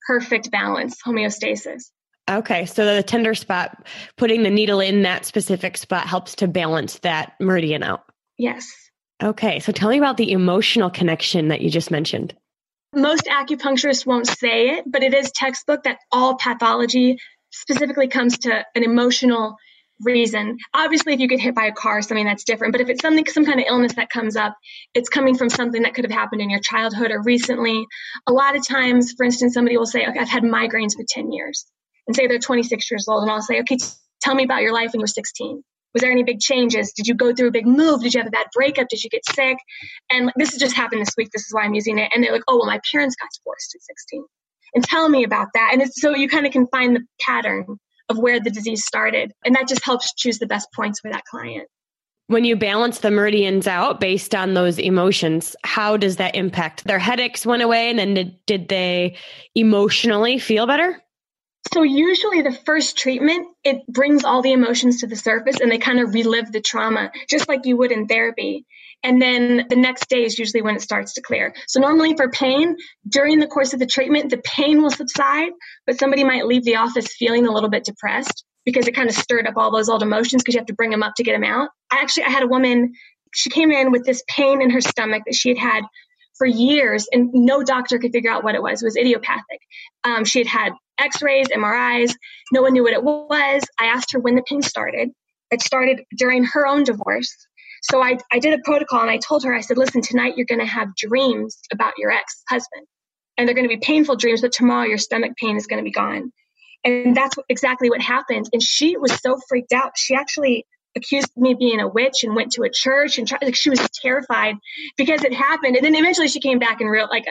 perfect 0.06 0.50
balance 0.50 1.00
homeostasis. 1.06 1.90
Okay, 2.28 2.66
so 2.66 2.96
the 2.96 3.02
tender 3.02 3.34
spot, 3.34 3.86
putting 4.16 4.42
the 4.42 4.50
needle 4.50 4.80
in 4.80 5.02
that 5.02 5.24
specific 5.24 5.76
spot 5.76 6.06
helps 6.06 6.34
to 6.36 6.48
balance 6.48 6.98
that 7.00 7.34
meridian 7.40 7.82
out. 7.82 8.04
Yes. 8.38 8.68
Okay, 9.22 9.60
so 9.60 9.72
tell 9.72 9.88
me 9.90 9.98
about 9.98 10.16
the 10.16 10.32
emotional 10.32 10.90
connection 10.90 11.48
that 11.48 11.60
you 11.60 11.70
just 11.70 11.90
mentioned. 11.90 12.34
Most 12.94 13.24
acupuncturists 13.26 14.04
won't 14.04 14.26
say 14.26 14.70
it, 14.70 14.84
but 14.86 15.02
it 15.02 15.14
is 15.14 15.30
textbook 15.30 15.84
that 15.84 15.98
all 16.10 16.36
pathology 16.36 17.18
specifically 17.50 18.08
comes 18.08 18.38
to 18.38 18.64
an 18.74 18.82
emotional 18.82 19.56
reason. 20.02 20.56
Obviously, 20.74 21.12
if 21.12 21.20
you 21.20 21.28
get 21.28 21.40
hit 21.40 21.54
by 21.54 21.66
a 21.66 21.72
car 21.72 22.00
something, 22.02 22.24
that's 22.24 22.44
different. 22.44 22.72
But 22.72 22.80
if 22.80 22.88
it's 22.88 23.02
something, 23.02 23.26
some 23.26 23.44
kind 23.44 23.60
of 23.60 23.66
illness 23.68 23.94
that 23.94 24.10
comes 24.10 24.36
up, 24.36 24.56
it's 24.94 25.08
coming 25.08 25.36
from 25.36 25.50
something 25.50 25.82
that 25.82 25.94
could 25.94 26.04
have 26.04 26.12
happened 26.12 26.40
in 26.40 26.50
your 26.50 26.60
childhood 26.60 27.10
or 27.10 27.22
recently. 27.22 27.86
A 28.26 28.32
lot 28.32 28.56
of 28.56 28.66
times, 28.66 29.12
for 29.16 29.24
instance, 29.24 29.54
somebody 29.54 29.76
will 29.76 29.86
say, 29.86 30.06
okay, 30.06 30.18
I've 30.18 30.28
had 30.28 30.42
migraines 30.42 30.94
for 30.94 31.04
10 31.08 31.32
years 31.32 31.66
and 32.06 32.16
say 32.16 32.26
they're 32.26 32.38
26 32.38 32.90
years 32.90 33.06
old, 33.08 33.22
and 33.22 33.30
I'll 33.30 33.42
say, 33.42 33.60
okay, 33.60 33.76
t- 33.76 33.86
tell 34.22 34.34
me 34.34 34.44
about 34.44 34.62
your 34.62 34.72
life 34.72 34.92
when 34.92 35.00
you 35.00 35.04
were 35.04 35.06
16. 35.06 35.62
Was 35.92 36.02
there 36.02 36.10
any 36.10 36.22
big 36.22 36.38
changes? 36.40 36.92
Did 36.92 37.08
you 37.08 37.14
go 37.14 37.34
through 37.34 37.48
a 37.48 37.52
big 37.52 37.66
move? 37.66 38.02
Did 38.02 38.14
you 38.14 38.20
have 38.20 38.28
a 38.28 38.30
bad 38.30 38.46
breakup? 38.54 38.88
Did 38.88 39.02
you 39.02 39.10
get 39.10 39.24
sick? 39.26 39.58
And 40.10 40.32
this 40.36 40.52
has 40.52 40.60
just 40.60 40.76
happened 40.76 41.00
this 41.00 41.14
week. 41.16 41.30
This 41.32 41.42
is 41.42 41.52
why 41.52 41.62
I'm 41.62 41.74
using 41.74 41.98
it. 41.98 42.10
And 42.14 42.22
they're 42.22 42.32
like, 42.32 42.44
oh, 42.46 42.58
well, 42.58 42.66
my 42.66 42.80
parents 42.92 43.16
got 43.16 43.28
divorced 43.36 43.74
at 43.74 43.82
16. 43.82 44.24
And 44.74 44.84
tell 44.84 45.08
me 45.08 45.24
about 45.24 45.48
that. 45.54 45.70
And 45.72 45.92
so 45.92 46.14
you 46.14 46.28
kind 46.28 46.46
of 46.46 46.52
can 46.52 46.66
find 46.68 46.94
the 46.94 47.04
pattern 47.20 47.78
of 48.08 48.18
where 48.18 48.40
the 48.40 48.50
disease 48.50 48.84
started. 48.84 49.32
And 49.44 49.54
that 49.54 49.68
just 49.68 49.84
helps 49.84 50.14
choose 50.14 50.38
the 50.38 50.46
best 50.46 50.68
points 50.74 51.00
for 51.00 51.10
that 51.10 51.24
client. 51.24 51.68
When 52.26 52.44
you 52.44 52.54
balance 52.54 53.00
the 53.00 53.10
meridians 53.10 53.66
out 53.66 53.98
based 53.98 54.34
on 54.34 54.54
those 54.54 54.78
emotions, 54.78 55.56
how 55.64 55.96
does 55.96 56.16
that 56.16 56.36
impact? 56.36 56.84
Their 56.84 57.00
headaches 57.00 57.44
went 57.44 57.62
away 57.62 57.90
and 57.90 57.98
then 57.98 58.14
did, 58.14 58.46
did 58.46 58.68
they 58.68 59.16
emotionally 59.56 60.38
feel 60.38 60.66
better? 60.66 61.02
So 61.72 61.82
usually 61.82 62.42
the 62.42 62.52
first 62.52 62.96
treatment, 62.96 63.46
it 63.62 63.86
brings 63.86 64.24
all 64.24 64.42
the 64.42 64.52
emotions 64.52 65.00
to 65.00 65.06
the 65.06 65.16
surface 65.16 65.60
and 65.60 65.70
they 65.70 65.78
kind 65.78 66.00
of 66.00 66.14
relive 66.14 66.50
the 66.50 66.60
trauma, 66.60 67.12
just 67.28 67.48
like 67.48 67.64
you 67.64 67.76
would 67.76 67.92
in 67.92 68.06
therapy. 68.06 68.66
And 69.02 69.20
then 69.20 69.66
the 69.68 69.76
next 69.76 70.08
day 70.08 70.24
is 70.24 70.38
usually 70.38 70.62
when 70.62 70.76
it 70.76 70.82
starts 70.82 71.14
to 71.14 71.22
clear. 71.22 71.54
So 71.68 71.80
normally 71.80 72.16
for 72.16 72.28
pain, 72.28 72.76
during 73.08 73.38
the 73.38 73.46
course 73.46 73.72
of 73.72 73.78
the 73.78 73.86
treatment, 73.86 74.30
the 74.30 74.42
pain 74.44 74.82
will 74.82 74.90
subside, 74.90 75.52
but 75.86 75.98
somebody 75.98 76.24
might 76.24 76.46
leave 76.46 76.64
the 76.64 76.76
office 76.76 77.14
feeling 77.14 77.46
a 77.46 77.52
little 77.52 77.70
bit 77.70 77.84
depressed 77.84 78.44
because 78.64 78.86
it 78.88 78.94
kind 78.94 79.08
of 79.08 79.14
stirred 79.14 79.46
up 79.46 79.54
all 79.56 79.70
those 79.70 79.88
old 79.88 80.02
emotions 80.02 80.42
because 80.42 80.54
you 80.54 80.60
have 80.60 80.66
to 80.66 80.74
bring 80.74 80.90
them 80.90 81.02
up 81.02 81.14
to 81.16 81.22
get 81.22 81.32
them 81.32 81.44
out. 81.44 81.70
I 81.90 82.00
actually, 82.00 82.24
I 82.24 82.30
had 82.30 82.42
a 82.42 82.48
woman, 82.48 82.92
she 83.34 83.48
came 83.48 83.70
in 83.70 83.90
with 83.90 84.04
this 84.04 84.22
pain 84.28 84.60
in 84.60 84.70
her 84.70 84.80
stomach 84.80 85.22
that 85.26 85.34
she 85.34 85.50
had 85.50 85.58
had 85.58 85.84
for 86.36 86.46
years 86.46 87.06
and 87.12 87.30
no 87.32 87.62
doctor 87.62 87.98
could 87.98 88.12
figure 88.12 88.30
out 88.30 88.44
what 88.44 88.54
it 88.54 88.62
was. 88.62 88.82
It 88.82 88.86
was 88.86 88.96
idiopathic. 88.96 89.60
Um, 90.04 90.24
she 90.24 90.40
had 90.40 90.46
had 90.46 90.72
x-rays, 91.00 91.48
MRIs. 91.48 92.14
No 92.52 92.62
one 92.62 92.72
knew 92.72 92.82
what 92.82 92.92
it 92.92 93.02
was. 93.02 93.62
I 93.78 93.86
asked 93.86 94.12
her 94.12 94.20
when 94.20 94.36
the 94.36 94.42
pain 94.42 94.62
started. 94.62 95.10
It 95.50 95.62
started 95.62 96.02
during 96.16 96.44
her 96.44 96.66
own 96.66 96.84
divorce. 96.84 97.34
So 97.82 98.02
I, 98.02 98.18
I 98.30 98.38
did 98.38 98.58
a 98.58 98.62
protocol 98.64 99.00
and 99.00 99.10
I 99.10 99.16
told 99.16 99.44
her, 99.44 99.54
I 99.54 99.60
said, 99.62 99.78
listen, 99.78 100.02
tonight 100.02 100.34
you're 100.36 100.46
going 100.46 100.60
to 100.60 100.66
have 100.66 100.94
dreams 100.94 101.58
about 101.72 101.94
your 101.96 102.10
ex-husband. 102.10 102.86
And 103.38 103.48
they're 103.48 103.54
going 103.54 103.68
to 103.68 103.74
be 103.74 103.80
painful 103.80 104.16
dreams, 104.16 104.42
but 104.42 104.52
tomorrow 104.52 104.86
your 104.86 104.98
stomach 104.98 105.32
pain 105.36 105.56
is 105.56 105.66
going 105.66 105.78
to 105.78 105.84
be 105.84 105.92
gone. 105.92 106.30
And 106.84 107.16
that's 107.16 107.36
exactly 107.48 107.88
what 107.88 108.02
happened. 108.02 108.48
And 108.52 108.62
she 108.62 108.96
was 108.96 109.12
so 109.20 109.38
freaked 109.48 109.72
out. 109.72 109.92
She 109.96 110.14
actually 110.14 110.66
accused 110.96 111.28
me 111.36 111.52
of 111.52 111.58
being 111.58 111.80
a 111.80 111.88
witch 111.88 112.24
and 112.24 112.34
went 112.34 112.52
to 112.52 112.62
a 112.62 112.70
church 112.70 113.18
and 113.18 113.26
tried, 113.26 113.42
like 113.42 113.54
she 113.54 113.70
was 113.70 113.80
terrified 114.02 114.56
because 114.96 115.24
it 115.24 115.32
happened. 115.32 115.76
And 115.76 115.84
then 115.84 115.94
eventually 115.94 116.28
she 116.28 116.40
came 116.40 116.58
back 116.58 116.80
and 116.80 116.90
real 116.90 117.08
like 117.08 117.24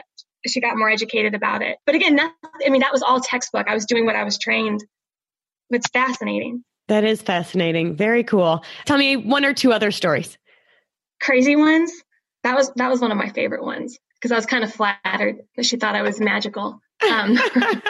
she 0.46 0.60
got 0.60 0.76
more 0.76 0.90
educated 0.90 1.34
about 1.34 1.62
it. 1.62 1.78
But 1.86 1.94
again, 1.94 2.16
that, 2.16 2.32
I 2.66 2.70
mean, 2.70 2.80
that 2.80 2.92
was 2.92 3.02
all 3.02 3.20
textbook. 3.20 3.68
I 3.68 3.74
was 3.74 3.86
doing 3.86 4.06
what 4.06 4.16
I 4.16 4.24
was 4.24 4.38
trained 4.38 4.84
it's 5.70 5.88
fascinating. 5.88 6.64
That 6.88 7.04
is 7.04 7.22
fascinating. 7.22 7.96
Very 7.96 8.24
cool. 8.24 8.64
Tell 8.84 8.98
me 8.98 9.16
one 9.16 9.44
or 9.44 9.54
two 9.54 9.72
other 9.72 9.90
stories. 9.90 10.36
Crazy 11.20 11.56
ones. 11.56 11.92
That 12.42 12.56
was 12.56 12.72
that 12.76 12.90
was 12.90 13.00
one 13.00 13.12
of 13.12 13.18
my 13.18 13.28
favorite 13.28 13.62
ones 13.62 13.98
because 14.14 14.32
I 14.32 14.36
was 14.36 14.46
kind 14.46 14.64
of 14.64 14.72
flattered 14.72 15.40
that 15.56 15.66
she 15.66 15.76
thought 15.76 15.94
I 15.94 16.02
was 16.02 16.20
magical. 16.20 16.80
Um, 17.08 17.38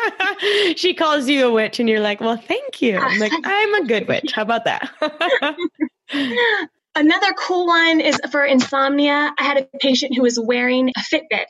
she 0.77 0.95
calls 0.95 1.29
you 1.29 1.47
a 1.47 1.53
witch, 1.53 1.81
and 1.81 1.89
you're 1.89 2.01
like, 2.01 2.21
"Well, 2.21 2.37
thank 2.37 2.83
you." 2.83 2.99
I'm 2.99 3.19
like, 3.19 3.33
"I'm 3.45 3.75
a 3.83 3.87
good 3.87 4.09
witch." 4.09 4.33
How 4.33 4.43
about 4.43 4.65
that? 4.65 4.91
Another 6.97 7.33
cool 7.39 7.67
one 7.69 8.01
is 8.01 8.19
for 8.33 8.45
insomnia. 8.45 9.33
I 9.39 9.43
had 9.43 9.59
a 9.59 9.69
patient 9.81 10.17
who 10.17 10.23
was 10.23 10.39
wearing 10.39 10.91
a 10.91 11.01
Fitbit, 11.01 11.47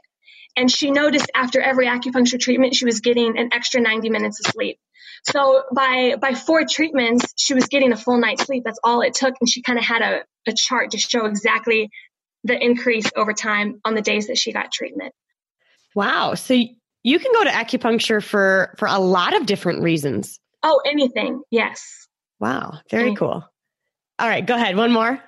and 0.57 0.71
she 0.71 0.91
noticed 0.91 1.31
after 1.35 1.61
every 1.61 1.87
acupuncture 1.87 2.39
treatment, 2.39 2.75
she 2.75 2.85
was 2.85 3.01
getting 3.01 3.39
an 3.39 3.51
extra 3.53 3.81
90 3.81 4.11
minutes 4.11 4.41
of 4.41 4.53
sleep. 4.53 4.79
So 5.25 5.65
by 5.75 6.17
by 6.21 6.35
four 6.35 6.65
treatments, 6.65 7.33
she 7.37 7.55
was 7.55 7.67
getting 7.67 7.93
a 7.93 7.97
full 7.97 8.19
night's 8.19 8.45
sleep. 8.45 8.63
That's 8.65 8.79
all 8.83 9.03
it 9.03 9.15
took, 9.15 9.35
and 9.41 9.49
she 9.49 9.63
kind 9.63 9.79
of 9.79 9.85
had 9.85 10.03
a, 10.03 10.21
a 10.49 10.55
chart 10.55 10.93
to 10.93 10.99
show 10.99 11.27
exactly 11.27 11.91
the 12.45 12.63
increase 12.63 13.11
over 13.17 13.33
time 13.33 13.81
on 13.85 13.95
the 13.95 14.01
days 14.01 14.29
that 14.29 14.39
she 14.39 14.53
got 14.53 14.73
treatment. 14.73 15.13
Wow! 15.95 16.35
So 16.35 16.55
you 17.03 17.19
can 17.19 17.33
go 17.33 17.45
to 17.45 17.51
acupuncture 17.51 18.23
for 18.25 18.75
for 18.79 18.89
a 18.89 18.99
lot 18.99 19.37
of 19.37 19.47
different 19.47 19.83
reasons. 19.83 20.41
Oh, 20.63 20.81
anything? 20.87 21.43
Yes. 21.51 22.09
Wow! 22.39 22.79
Very 22.91 23.03
anything. 23.03 23.17
cool. 23.17 23.45
All 24.19 24.29
right, 24.29 24.45
go 24.45 24.55
ahead. 24.55 24.77
One 24.77 24.93
more. 24.93 25.23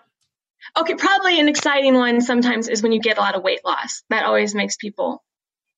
Okay, 0.79 0.95
probably 0.95 1.41
an 1.41 1.49
exciting 1.49 1.95
one 1.95 2.21
sometimes 2.21 2.69
is 2.69 2.83
when 2.83 2.93
you 2.93 3.01
get 3.01 3.19
a 3.19 3.21
lot 3.21 3.35
of 3.35 3.43
weight 3.43 3.65
loss. 3.65 4.03
That 4.11 4.25
always 4.25 4.55
makes 4.55 4.77
people 4.77 5.23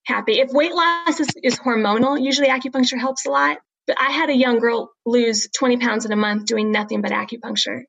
happy. 0.07 0.41
If 0.41 0.51
weight 0.51 0.75
loss 0.75 1.21
is, 1.21 1.29
is 1.43 1.59
hormonal, 1.59 2.23
usually 2.23 2.49
acupuncture 2.49 2.99
helps 2.99 3.27
a 3.27 3.31
lot. 3.31 3.59
But 3.87 4.01
I 4.01 4.11
had 4.11 4.31
a 4.31 4.37
young 4.37 4.61
girl 4.61 4.93
lose 5.05 5.49
20 5.55 5.77
pounds 5.79 6.07
in 6.07 6.13
a 6.13 6.17
month 6.17 6.47
doing 6.47 6.73
nothing 6.73 7.03
but 7.03 7.11
acupuncture. 7.11 7.83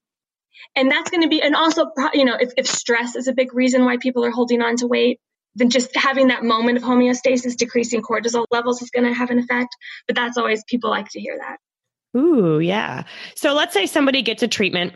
And 0.75 0.91
that's 0.91 1.09
going 1.09 1.23
to 1.23 1.29
be, 1.29 1.41
and 1.41 1.55
also, 1.55 1.91
you 2.13 2.25
know, 2.25 2.35
if, 2.39 2.51
if 2.57 2.67
stress 2.67 3.15
is 3.15 3.27
a 3.27 3.33
big 3.33 3.53
reason 3.53 3.85
why 3.85 3.97
people 3.97 4.25
are 4.25 4.31
holding 4.31 4.61
on 4.61 4.75
to 4.77 4.87
weight, 4.87 5.19
then 5.55 5.69
just 5.69 5.95
having 5.95 6.27
that 6.27 6.43
moment 6.43 6.77
of 6.77 6.83
homeostasis, 6.83 7.55
decreasing 7.55 8.01
cortisol 8.01 8.45
levels 8.51 8.81
is 8.81 8.89
going 8.89 9.05
to 9.05 9.13
have 9.13 9.29
an 9.29 9.39
effect. 9.39 9.75
But 10.05 10.15
that's 10.15 10.37
always, 10.37 10.63
people 10.65 10.89
like 10.89 11.09
to 11.09 11.19
hear 11.21 11.37
that. 11.37 12.19
Ooh, 12.19 12.59
yeah. 12.59 13.03
So 13.35 13.53
let's 13.53 13.73
say 13.73 13.85
somebody 13.85 14.21
gets 14.21 14.43
a 14.43 14.47
treatment, 14.47 14.93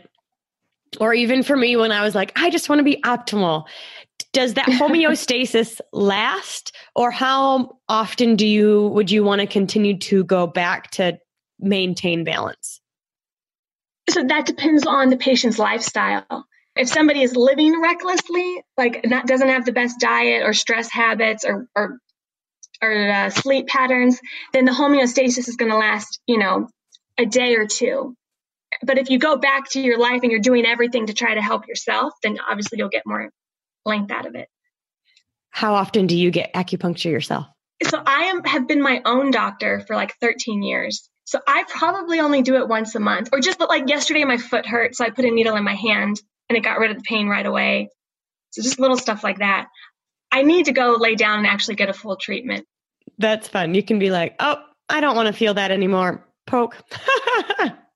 or 0.98 1.14
even 1.14 1.42
for 1.42 1.56
me, 1.56 1.76
when 1.76 1.92
I 1.92 2.02
was 2.02 2.14
like, 2.14 2.32
I 2.36 2.50
just 2.50 2.68
want 2.68 2.80
to 2.80 2.84
be 2.84 3.00
optimal. 3.04 3.66
Does 4.32 4.54
that 4.54 4.66
homeostasis 4.66 5.80
last 5.92 6.74
or 6.94 7.10
how 7.10 7.78
often 7.88 8.36
do 8.36 8.46
you 8.46 8.88
would 8.88 9.10
you 9.10 9.24
want 9.24 9.40
to 9.40 9.46
continue 9.46 9.98
to 9.98 10.24
go 10.24 10.46
back 10.46 10.90
to 10.92 11.18
maintain 11.58 12.24
balance? 12.24 12.80
So 14.08 14.24
that 14.24 14.46
depends 14.46 14.86
on 14.86 15.10
the 15.10 15.16
patient's 15.16 15.58
lifestyle. 15.58 16.46
If 16.76 16.88
somebody 16.88 17.22
is 17.22 17.36
living 17.36 17.80
recklessly 17.80 18.62
like 18.76 19.04
not 19.04 19.26
doesn't 19.26 19.48
have 19.48 19.64
the 19.64 19.72
best 19.72 20.00
diet 20.00 20.42
or 20.44 20.52
stress 20.52 20.90
habits 20.90 21.44
or 21.44 21.68
or, 21.76 21.98
or 22.82 23.10
uh, 23.10 23.30
sleep 23.30 23.66
patterns 23.66 24.20
then 24.52 24.64
the 24.64 24.72
homeostasis 24.72 25.48
is 25.48 25.56
going 25.56 25.70
to 25.70 25.76
last 25.76 26.20
you 26.26 26.38
know 26.38 26.68
a 27.18 27.26
day 27.26 27.56
or 27.56 27.66
two 27.66 28.16
but 28.82 28.98
if 28.98 29.10
you 29.10 29.18
go 29.18 29.36
back 29.36 29.68
to 29.70 29.80
your 29.80 29.98
life 29.98 30.22
and 30.22 30.30
you're 30.30 30.40
doing 30.40 30.64
everything 30.66 31.06
to 31.06 31.14
try 31.14 31.34
to 31.34 31.42
help 31.42 31.66
yourself 31.66 32.12
then 32.22 32.38
obviously 32.48 32.78
you'll 32.78 32.88
get 32.88 33.02
more 33.06 33.30
length 33.84 34.10
out 34.10 34.26
of 34.26 34.34
it. 34.34 34.48
How 35.50 35.74
often 35.74 36.06
do 36.06 36.16
you 36.16 36.30
get 36.30 36.54
acupuncture 36.54 37.10
yourself? 37.10 37.46
So 37.82 38.00
I 38.04 38.24
am, 38.24 38.44
have 38.44 38.68
been 38.68 38.82
my 38.82 39.02
own 39.04 39.30
doctor 39.30 39.80
for 39.80 39.96
like 39.96 40.14
13 40.20 40.62
years. 40.62 41.08
So 41.24 41.40
I 41.46 41.64
probably 41.68 42.20
only 42.20 42.42
do 42.42 42.56
it 42.56 42.68
once 42.68 42.94
a 42.94 43.00
month 43.00 43.30
or 43.32 43.40
just 43.40 43.60
like 43.60 43.88
yesterday 43.88 44.24
my 44.24 44.36
foot 44.36 44.66
hurt. 44.66 44.94
So 44.94 45.04
I 45.04 45.10
put 45.10 45.24
a 45.24 45.30
needle 45.30 45.56
in 45.56 45.64
my 45.64 45.74
hand 45.74 46.20
and 46.48 46.56
it 46.56 46.62
got 46.62 46.78
rid 46.78 46.90
of 46.90 46.98
the 46.98 47.04
pain 47.04 47.28
right 47.28 47.46
away. 47.46 47.88
So 48.50 48.62
just 48.62 48.78
little 48.78 48.96
stuff 48.96 49.22
like 49.24 49.38
that. 49.38 49.68
I 50.32 50.42
need 50.42 50.66
to 50.66 50.72
go 50.72 50.96
lay 50.98 51.14
down 51.14 51.38
and 51.38 51.46
actually 51.46 51.76
get 51.76 51.88
a 51.88 51.92
full 51.92 52.16
treatment. 52.16 52.66
That's 53.18 53.48
fun. 53.48 53.74
You 53.74 53.82
can 53.82 53.98
be 53.98 54.10
like, 54.10 54.36
oh, 54.40 54.56
I 54.88 55.00
don't 55.00 55.16
want 55.16 55.28
to 55.28 55.32
feel 55.32 55.54
that 55.54 55.70
anymore. 55.70 56.26
Poke. 56.46 56.76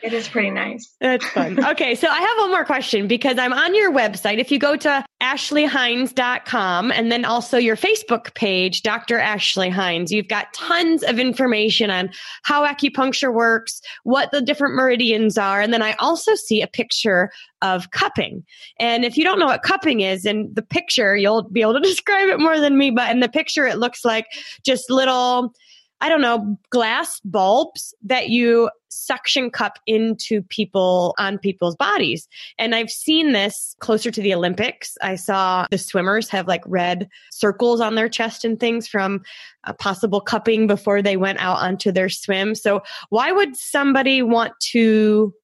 It 0.00 0.12
is 0.12 0.28
pretty 0.28 0.50
nice. 0.50 0.94
That's 1.00 1.24
fun. 1.30 1.64
okay, 1.70 1.94
so 1.94 2.08
I 2.08 2.20
have 2.20 2.38
one 2.38 2.50
more 2.50 2.64
question 2.64 3.08
because 3.08 3.36
I'm 3.36 3.52
on 3.52 3.74
your 3.74 3.92
website. 3.92 4.38
If 4.38 4.52
you 4.52 4.58
go 4.58 4.76
to 4.76 5.04
ashleyhines.com 5.20 6.92
and 6.92 7.10
then 7.10 7.24
also 7.24 7.58
your 7.58 7.76
Facebook 7.76 8.32
page, 8.34 8.82
Dr. 8.82 9.18
Ashley 9.18 9.68
Hines, 9.68 10.12
you've 10.12 10.28
got 10.28 10.52
tons 10.52 11.02
of 11.02 11.18
information 11.18 11.90
on 11.90 12.10
how 12.44 12.64
acupuncture 12.64 13.34
works, 13.34 13.80
what 14.04 14.30
the 14.30 14.40
different 14.40 14.76
meridians 14.76 15.36
are, 15.36 15.60
and 15.60 15.72
then 15.72 15.82
I 15.82 15.92
also 15.94 16.36
see 16.36 16.62
a 16.62 16.68
picture 16.68 17.30
of 17.60 17.90
cupping. 17.90 18.44
And 18.78 19.04
if 19.04 19.16
you 19.16 19.24
don't 19.24 19.40
know 19.40 19.46
what 19.46 19.62
cupping 19.62 20.00
is 20.00 20.24
in 20.24 20.50
the 20.54 20.62
picture, 20.62 21.16
you'll 21.16 21.42
be 21.42 21.60
able 21.60 21.74
to 21.74 21.80
describe 21.88 22.28
it 22.28 22.38
more 22.38 22.60
than 22.60 22.78
me, 22.78 22.90
but 22.90 23.10
in 23.10 23.18
the 23.18 23.28
picture 23.28 23.66
it 23.66 23.78
looks 23.78 24.04
like 24.04 24.26
just 24.64 24.90
little 24.90 25.54
I 26.00 26.08
don't 26.08 26.20
know, 26.20 26.56
glass 26.70 27.20
bulbs 27.24 27.94
that 28.04 28.28
you 28.28 28.70
suction 28.88 29.50
cup 29.50 29.78
into 29.86 30.42
people 30.42 31.14
on 31.18 31.38
people's 31.38 31.76
bodies. 31.76 32.28
And 32.58 32.74
I've 32.74 32.90
seen 32.90 33.32
this 33.32 33.74
closer 33.80 34.10
to 34.10 34.22
the 34.22 34.34
Olympics. 34.34 34.96
I 35.02 35.16
saw 35.16 35.66
the 35.70 35.78
swimmers 35.78 36.28
have 36.28 36.46
like 36.46 36.62
red 36.66 37.08
circles 37.30 37.80
on 37.80 37.96
their 37.96 38.08
chest 38.08 38.44
and 38.44 38.58
things 38.58 38.86
from 38.86 39.22
a 39.64 39.74
possible 39.74 40.20
cupping 40.20 40.66
before 40.66 41.02
they 41.02 41.16
went 41.16 41.40
out 41.40 41.58
onto 41.58 41.90
their 41.90 42.08
swim. 42.08 42.54
So 42.54 42.82
why 43.10 43.32
would 43.32 43.56
somebody 43.56 44.22
want 44.22 44.52
to 44.70 45.34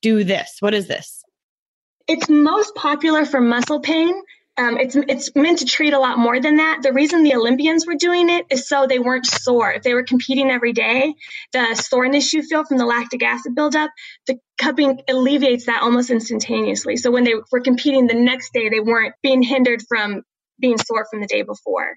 do 0.00 0.24
this? 0.24 0.56
What 0.60 0.74
is 0.74 0.86
this? 0.86 1.24
It's 2.06 2.28
most 2.28 2.74
popular 2.74 3.24
for 3.24 3.40
muscle 3.40 3.80
pain 3.80 4.14
um, 4.56 4.78
it's 4.78 4.94
it's 4.94 5.34
meant 5.34 5.58
to 5.58 5.64
treat 5.64 5.92
a 5.94 5.98
lot 5.98 6.18
more 6.18 6.40
than 6.40 6.56
that. 6.56 6.80
The 6.82 6.92
reason 6.92 7.24
the 7.24 7.34
Olympians 7.34 7.86
were 7.86 7.96
doing 7.96 8.30
it 8.30 8.46
is 8.50 8.68
so 8.68 8.86
they 8.86 9.00
weren't 9.00 9.26
sore. 9.26 9.72
If 9.72 9.82
they 9.82 9.94
were 9.94 10.04
competing 10.04 10.50
every 10.50 10.72
day, 10.72 11.14
the 11.52 11.74
soreness 11.74 12.32
you 12.32 12.42
feel 12.42 12.64
from 12.64 12.78
the 12.78 12.86
lactic 12.86 13.22
acid 13.24 13.56
buildup, 13.56 13.90
the 14.28 14.38
cupping 14.56 15.00
alleviates 15.08 15.66
that 15.66 15.82
almost 15.82 16.10
instantaneously. 16.10 16.96
So 16.96 17.10
when 17.10 17.24
they 17.24 17.34
were 17.50 17.60
competing 17.60 18.06
the 18.06 18.14
next 18.14 18.52
day, 18.52 18.68
they 18.68 18.80
weren't 18.80 19.14
being 19.22 19.42
hindered 19.42 19.82
from 19.88 20.22
being 20.60 20.78
sore 20.78 21.06
from 21.10 21.20
the 21.20 21.26
day 21.26 21.42
before. 21.42 21.96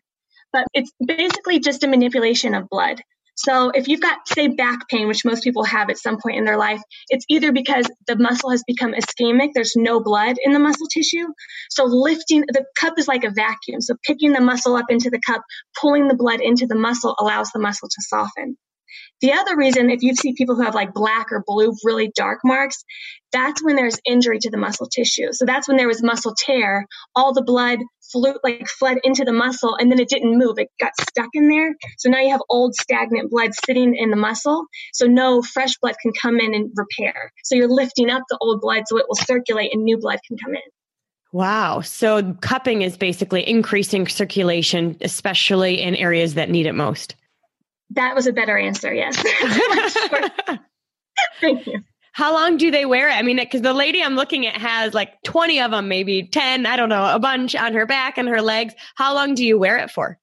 But 0.51 0.65
it's 0.73 0.91
basically 1.05 1.59
just 1.59 1.83
a 1.83 1.87
manipulation 1.87 2.55
of 2.55 2.69
blood. 2.69 3.01
So 3.37 3.69
if 3.69 3.87
you've 3.87 4.01
got, 4.01 4.27
say, 4.27 4.47
back 4.47 4.89
pain, 4.89 5.07
which 5.07 5.23
most 5.23 5.43
people 5.43 5.63
have 5.63 5.89
at 5.89 5.99
some 5.99 6.17
point 6.19 6.37
in 6.37 6.45
their 6.45 6.57
life, 6.57 6.81
it's 7.09 7.25
either 7.29 7.51
because 7.51 7.85
the 8.07 8.17
muscle 8.17 8.49
has 8.49 8.63
become 8.65 8.93
ischemic, 8.93 9.49
there's 9.53 9.75
no 9.75 10.01
blood 10.01 10.37
in 10.43 10.53
the 10.53 10.59
muscle 10.59 10.87
tissue. 10.87 11.27
So 11.69 11.85
lifting 11.85 12.41
the 12.41 12.65
cup 12.79 12.95
is 12.97 13.07
like 13.07 13.23
a 13.23 13.29
vacuum. 13.29 13.81
So 13.81 13.95
picking 14.03 14.33
the 14.33 14.41
muscle 14.41 14.75
up 14.75 14.85
into 14.89 15.11
the 15.11 15.21
cup, 15.23 15.41
pulling 15.79 16.07
the 16.07 16.15
blood 16.15 16.41
into 16.41 16.65
the 16.65 16.75
muscle 16.75 17.15
allows 17.19 17.51
the 17.51 17.59
muscle 17.59 17.87
to 17.87 18.01
soften. 18.01 18.57
The 19.21 19.33
other 19.33 19.55
reason, 19.55 19.89
if 19.89 20.01
you 20.01 20.15
see 20.15 20.33
people 20.33 20.55
who 20.55 20.63
have 20.63 20.75
like 20.75 20.93
black 20.93 21.31
or 21.31 21.43
blue, 21.45 21.73
really 21.83 22.11
dark 22.15 22.39
marks, 22.43 22.83
that's 23.31 23.63
when 23.63 23.75
there's 23.75 23.99
injury 24.05 24.39
to 24.39 24.49
the 24.49 24.57
muscle 24.57 24.87
tissue. 24.87 25.33
So 25.33 25.45
that's 25.45 25.67
when 25.67 25.77
there 25.77 25.87
was 25.87 26.03
muscle 26.03 26.35
tear. 26.37 26.85
All 27.15 27.33
the 27.33 27.43
blood 27.43 27.79
flew, 28.11 28.35
like 28.43 28.67
fled 28.67 28.97
into 29.03 29.25
the 29.25 29.33
muscle 29.33 29.75
and 29.75 29.91
then 29.91 29.99
it 29.99 30.09
didn't 30.09 30.37
move. 30.37 30.57
It 30.57 30.69
got 30.79 30.93
stuck 30.99 31.29
in 31.33 31.49
there. 31.49 31.75
So 31.97 32.09
now 32.09 32.19
you 32.19 32.31
have 32.31 32.41
old 32.49 32.75
stagnant 32.75 33.31
blood 33.31 33.51
sitting 33.65 33.95
in 33.95 34.09
the 34.09 34.15
muscle. 34.15 34.65
So 34.93 35.05
no 35.05 35.41
fresh 35.41 35.77
blood 35.81 35.95
can 36.01 36.13
come 36.19 36.39
in 36.39 36.53
and 36.53 36.71
repair. 36.75 37.31
So 37.43 37.55
you're 37.55 37.69
lifting 37.69 38.09
up 38.09 38.23
the 38.29 38.37
old 38.41 38.61
blood 38.61 38.83
so 38.87 38.97
it 38.97 39.05
will 39.07 39.15
circulate 39.15 39.73
and 39.73 39.83
new 39.83 39.97
blood 39.97 40.19
can 40.27 40.37
come 40.37 40.53
in. 40.53 40.61
Wow. 41.33 41.81
So 41.81 42.33
cupping 42.41 42.81
is 42.81 42.97
basically 42.97 43.47
increasing 43.47 44.07
circulation, 44.07 44.97
especially 45.01 45.81
in 45.81 45.95
areas 45.95 46.35
that 46.35 46.49
need 46.49 46.65
it 46.65 46.73
most. 46.73 47.15
That 47.91 48.15
was 48.15 48.27
a 48.27 48.33
better 48.33 48.57
answer. 48.57 48.93
Yes. 48.93 49.15
Thank 51.41 51.67
you. 51.67 51.83
How 52.11 52.33
long 52.33 52.57
do 52.57 52.71
they 52.71 52.85
wear 52.85 53.09
it? 53.09 53.13
I 53.13 53.21
mean, 53.21 53.37
because 53.37 53.61
the 53.61 53.73
lady 53.73 54.01
I'm 54.01 54.15
looking 54.15 54.47
at 54.47 54.55
has 54.55 54.93
like 54.93 55.21
20 55.23 55.61
of 55.61 55.69
them, 55.69 55.87
maybe 55.87 56.27
10, 56.27 56.65
I 56.65 56.75
don't 56.75 56.89
know, 56.89 57.13
a 57.13 57.19
bunch 57.19 57.55
on 57.55 57.73
her 57.73 57.85
back 57.85 58.17
and 58.17 58.27
her 58.27 58.41
legs. 58.41 58.73
How 58.95 59.13
long 59.13 59.35
do 59.35 59.45
you 59.45 59.59
wear 59.59 59.77
it 59.77 59.91
for? 59.91 60.17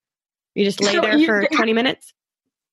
You 0.57 0.65
just 0.65 0.81
lay 0.81 0.93
so 0.93 1.03
there 1.03 1.17
you, 1.17 1.27
for 1.27 1.47
20 1.47 1.73
minutes? 1.73 2.13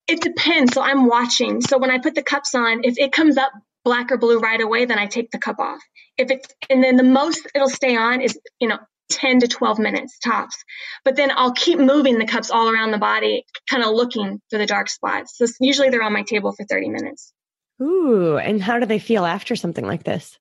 It 0.07 0.21
depends. 0.21 0.73
So 0.73 0.81
I'm 0.81 1.05
watching. 1.05 1.61
So 1.61 1.77
when 1.77 1.91
I 1.91 1.99
put 1.99 2.15
the 2.15 2.23
cups 2.23 2.55
on, 2.55 2.83
if 2.83 2.97
it 2.97 3.11
comes 3.11 3.37
up 3.37 3.51
black 3.83 4.11
or 4.11 4.17
blue 4.17 4.39
right 4.39 4.59
away, 4.59 4.85
then 4.85 4.97
I 4.97 5.05
take 5.05 5.29
the 5.29 5.37
cup 5.37 5.59
off. 5.59 5.81
If 6.17 6.31
it's, 6.31 6.47
and 6.69 6.83
then 6.83 6.97
the 6.97 7.03
most 7.03 7.47
it'll 7.53 7.69
stay 7.69 7.95
on 7.95 8.21
is, 8.21 8.39
you 8.59 8.67
know, 8.67 8.79
10 9.11 9.41
to 9.41 9.47
12 9.47 9.79
minutes 9.79 10.17
tops. 10.19 10.57
But 11.05 11.15
then 11.15 11.31
I'll 11.35 11.53
keep 11.53 11.79
moving 11.79 12.17
the 12.17 12.25
cups 12.25 12.49
all 12.49 12.69
around 12.69 12.91
the 12.91 12.97
body, 12.97 13.45
kind 13.69 13.83
of 13.83 13.93
looking 13.93 14.41
for 14.49 14.57
the 14.57 14.65
dark 14.65 14.89
spots. 14.89 15.37
So 15.37 15.45
usually 15.59 15.89
they're 15.89 16.01
on 16.01 16.13
my 16.13 16.23
table 16.23 16.53
for 16.53 16.65
30 16.65 16.89
minutes. 16.89 17.33
Ooh, 17.81 18.37
and 18.37 18.61
how 18.61 18.79
do 18.79 18.85
they 18.85 18.99
feel 18.99 19.25
after 19.25 19.55
something 19.55 19.85
like 19.85 20.03
this? 20.03 20.37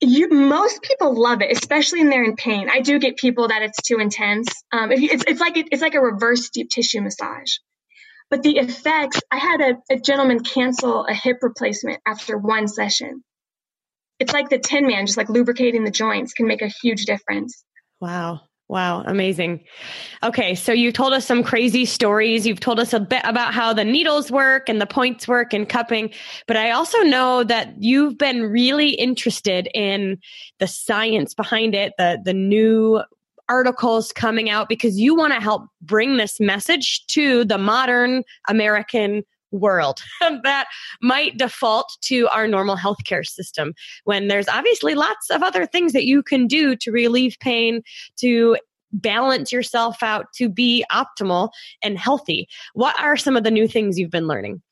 You, 0.00 0.28
most 0.28 0.82
people 0.82 1.18
love 1.18 1.40
it, 1.40 1.56
especially 1.56 2.00
when 2.00 2.10
they're 2.10 2.24
in 2.24 2.36
pain. 2.36 2.68
I 2.68 2.80
do 2.80 2.98
get 2.98 3.16
people 3.16 3.48
that 3.48 3.62
it's 3.62 3.80
too 3.82 3.98
intense. 3.98 4.48
Um, 4.72 4.90
it's, 4.92 5.24
it's 5.26 5.40
like 5.40 5.56
it's 5.56 5.82
like 5.82 5.94
a 5.94 6.00
reverse 6.00 6.50
deep 6.50 6.68
tissue 6.70 7.00
massage. 7.00 7.52
But 8.30 8.42
the 8.42 8.58
effects, 8.58 9.20
I 9.30 9.38
had 9.38 9.60
a, 9.60 9.94
a 9.94 9.98
gentleman 9.98 10.40
cancel 10.40 11.06
a 11.06 11.14
hip 11.14 11.38
replacement 11.42 12.00
after 12.06 12.36
one 12.36 12.68
session. 12.68 13.22
It's 14.24 14.32
like 14.32 14.48
the 14.48 14.58
Tin 14.58 14.86
Man, 14.86 15.04
just 15.04 15.18
like 15.18 15.28
lubricating 15.28 15.84
the 15.84 15.90
joints 15.90 16.32
can 16.32 16.46
make 16.46 16.62
a 16.62 16.72
huge 16.82 17.04
difference. 17.04 17.62
Wow. 18.00 18.40
Wow, 18.68 19.02
amazing. 19.02 19.62
Okay, 20.22 20.54
so 20.54 20.72
you 20.72 20.90
told 20.92 21.12
us 21.12 21.26
some 21.26 21.42
crazy 21.42 21.84
stories. 21.84 22.46
You've 22.46 22.60
told 22.60 22.80
us 22.80 22.94
a 22.94 23.00
bit 23.00 23.20
about 23.24 23.52
how 23.52 23.74
the 23.74 23.84
needles 23.84 24.30
work 24.30 24.70
and 24.70 24.80
the 24.80 24.86
points 24.86 25.28
work 25.28 25.52
and 25.52 25.68
cupping, 25.68 26.10
but 26.46 26.56
I 26.56 26.70
also 26.70 27.02
know 27.02 27.44
that 27.44 27.74
you've 27.78 28.16
been 28.16 28.44
really 28.44 28.92
interested 28.92 29.68
in 29.74 30.16
the 30.58 30.66
science 30.66 31.34
behind 31.34 31.74
it, 31.74 31.92
the 31.98 32.18
the 32.24 32.32
new 32.32 33.02
articles 33.50 34.12
coming 34.12 34.48
out 34.48 34.70
because 34.70 34.98
you 34.98 35.14
want 35.14 35.34
to 35.34 35.40
help 35.40 35.66
bring 35.82 36.16
this 36.16 36.40
message 36.40 37.06
to 37.08 37.44
the 37.44 37.58
modern 37.58 38.22
American 38.48 39.24
world 39.54 40.02
that 40.42 40.66
might 41.00 41.36
default 41.38 41.96
to 42.02 42.28
our 42.28 42.46
normal 42.46 42.76
healthcare 42.76 43.24
system 43.24 43.72
when 44.04 44.28
there's 44.28 44.48
obviously 44.48 44.94
lots 44.94 45.30
of 45.30 45.42
other 45.42 45.66
things 45.66 45.92
that 45.92 46.04
you 46.04 46.22
can 46.22 46.46
do 46.46 46.76
to 46.76 46.90
relieve 46.90 47.36
pain, 47.40 47.82
to 48.16 48.56
balance 48.92 49.52
yourself 49.52 50.02
out, 50.02 50.26
to 50.34 50.48
be 50.48 50.84
optimal 50.92 51.50
and 51.82 51.98
healthy. 51.98 52.48
What 52.74 52.98
are 53.00 53.16
some 53.16 53.36
of 53.36 53.44
the 53.44 53.50
new 53.50 53.66
things 53.66 53.98
you've 53.98 54.10
been 54.10 54.28
learning? 54.28 54.62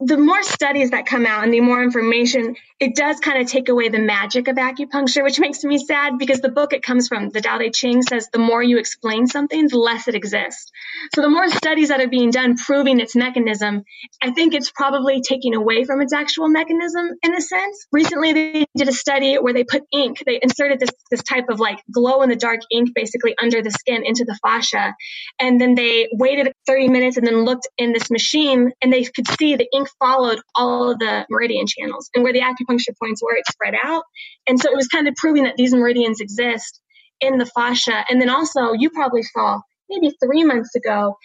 The 0.00 0.16
more 0.16 0.42
studies 0.44 0.90
that 0.90 1.06
come 1.06 1.26
out 1.26 1.42
and 1.42 1.52
the 1.52 1.60
more 1.60 1.82
information, 1.82 2.54
it 2.78 2.94
does 2.94 3.18
kind 3.18 3.42
of 3.42 3.48
take 3.48 3.68
away 3.68 3.88
the 3.88 3.98
magic 3.98 4.46
of 4.46 4.54
acupuncture, 4.54 5.24
which 5.24 5.40
makes 5.40 5.64
me 5.64 5.76
sad 5.76 6.18
because 6.18 6.40
the 6.40 6.48
book 6.48 6.72
it 6.72 6.84
comes 6.84 7.08
from, 7.08 7.30
the 7.30 7.40
Tao 7.40 7.58
Te 7.58 7.70
Ching, 7.70 8.02
says 8.02 8.28
the 8.32 8.38
more 8.38 8.62
you 8.62 8.78
explain 8.78 9.26
something, 9.26 9.66
the 9.66 9.76
less 9.76 10.06
it 10.06 10.14
exists. 10.14 10.70
So 11.16 11.22
the 11.22 11.28
more 11.28 11.48
studies 11.48 11.88
that 11.88 12.00
are 12.00 12.08
being 12.08 12.30
done 12.30 12.56
proving 12.56 13.00
its 13.00 13.16
mechanism, 13.16 13.82
I 14.22 14.30
think 14.30 14.54
it's 14.54 14.70
probably 14.70 15.20
taking 15.20 15.56
away 15.56 15.84
from 15.84 16.00
its 16.00 16.12
actual 16.12 16.48
mechanism 16.48 17.10
in 17.24 17.34
a 17.34 17.40
sense. 17.40 17.88
Recently, 17.90 18.32
they 18.32 18.66
did 18.76 18.88
a 18.88 18.92
study 18.92 19.34
where 19.34 19.52
they 19.52 19.64
put 19.64 19.82
ink, 19.92 20.22
they 20.24 20.38
inserted 20.40 20.78
this, 20.78 20.90
this 21.10 21.24
type 21.24 21.48
of 21.48 21.58
like 21.58 21.82
glow 21.90 22.22
in 22.22 22.28
the 22.28 22.36
dark 22.36 22.60
ink 22.70 22.90
basically 22.94 23.34
under 23.42 23.62
the 23.62 23.72
skin 23.72 24.04
into 24.04 24.24
the 24.24 24.38
fascia. 24.42 24.94
And 25.40 25.60
then 25.60 25.74
they 25.74 26.08
waited 26.12 26.52
30 26.68 26.88
minutes 26.88 27.16
and 27.16 27.26
then 27.26 27.44
looked 27.44 27.66
in 27.76 27.92
this 27.92 28.12
machine 28.12 28.70
and 28.80 28.92
they 28.92 29.02
could 29.02 29.26
see 29.26 29.56
the 29.56 29.66
ink 29.74 29.87
followed 29.98 30.40
all 30.54 30.90
of 30.90 30.98
the 30.98 31.26
meridian 31.30 31.66
channels 31.66 32.10
and 32.14 32.24
where 32.24 32.32
the 32.32 32.40
acupuncture 32.40 32.96
points 33.00 33.22
were, 33.22 33.34
it 33.34 33.46
spread 33.46 33.74
out. 33.82 34.04
And 34.46 34.58
so 34.60 34.70
it 34.70 34.76
was 34.76 34.88
kind 34.88 35.08
of 35.08 35.14
proving 35.16 35.44
that 35.44 35.56
these 35.56 35.74
meridians 35.74 36.20
exist 36.20 36.80
in 37.20 37.38
the 37.38 37.46
fascia. 37.46 38.04
And 38.08 38.20
then 38.20 38.30
also, 38.30 38.72
you 38.72 38.90
probably 38.90 39.22
saw 39.22 39.60
maybe 39.88 40.14
three 40.22 40.44
months 40.44 40.74
ago, 40.74 41.16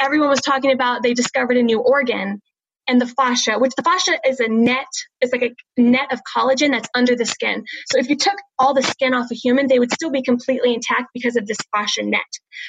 everyone 0.00 0.28
was 0.28 0.40
talking 0.40 0.72
about 0.72 1.02
they 1.02 1.14
discovered 1.14 1.56
a 1.56 1.62
new 1.62 1.80
organ 1.80 2.40
and 2.88 3.00
the 3.00 3.06
fascia, 3.06 3.58
which 3.58 3.72
the 3.76 3.82
fascia 3.82 4.18
is 4.26 4.40
a 4.40 4.48
net, 4.48 4.86
it's 5.20 5.32
like 5.32 5.42
a 5.42 5.80
net 5.80 6.12
of 6.12 6.20
collagen 6.36 6.70
that's 6.70 6.88
under 6.94 7.14
the 7.14 7.24
skin. 7.24 7.64
So 7.86 7.98
if 7.98 8.08
you 8.08 8.16
took 8.16 8.34
all 8.58 8.74
the 8.74 8.82
skin 8.82 9.14
off 9.14 9.30
a 9.30 9.34
human, 9.34 9.68
they 9.68 9.78
would 9.78 9.92
still 9.92 10.10
be 10.10 10.22
completely 10.22 10.74
intact 10.74 11.10
because 11.14 11.36
of 11.36 11.46
this 11.46 11.58
fascia 11.74 12.02
net. 12.02 12.20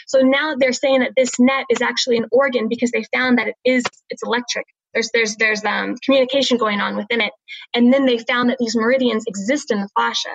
So 0.07 0.19
now 0.19 0.55
they're 0.55 0.73
saying 0.73 0.99
that 0.99 1.13
this 1.17 1.39
net 1.39 1.65
is 1.69 1.81
actually 1.81 2.17
an 2.17 2.25
organ 2.31 2.67
because 2.69 2.91
they 2.91 3.03
found 3.13 3.39
that 3.39 3.47
it 3.47 3.55
is, 3.65 3.83
it's 4.09 4.23
electric. 4.23 4.65
There's 4.93 5.09
there's 5.13 5.35
there's 5.37 5.63
um, 5.65 5.95
communication 6.03 6.57
going 6.57 6.79
on 6.79 6.95
within 6.95 7.21
it, 7.21 7.33
and 7.73 7.91
then 7.91 8.05
they 8.05 8.17
found 8.19 8.49
that 8.49 8.57
these 8.59 8.75
meridians 8.75 9.25
exist 9.27 9.71
in 9.71 9.79
the 9.79 9.89
fascia. 9.97 10.29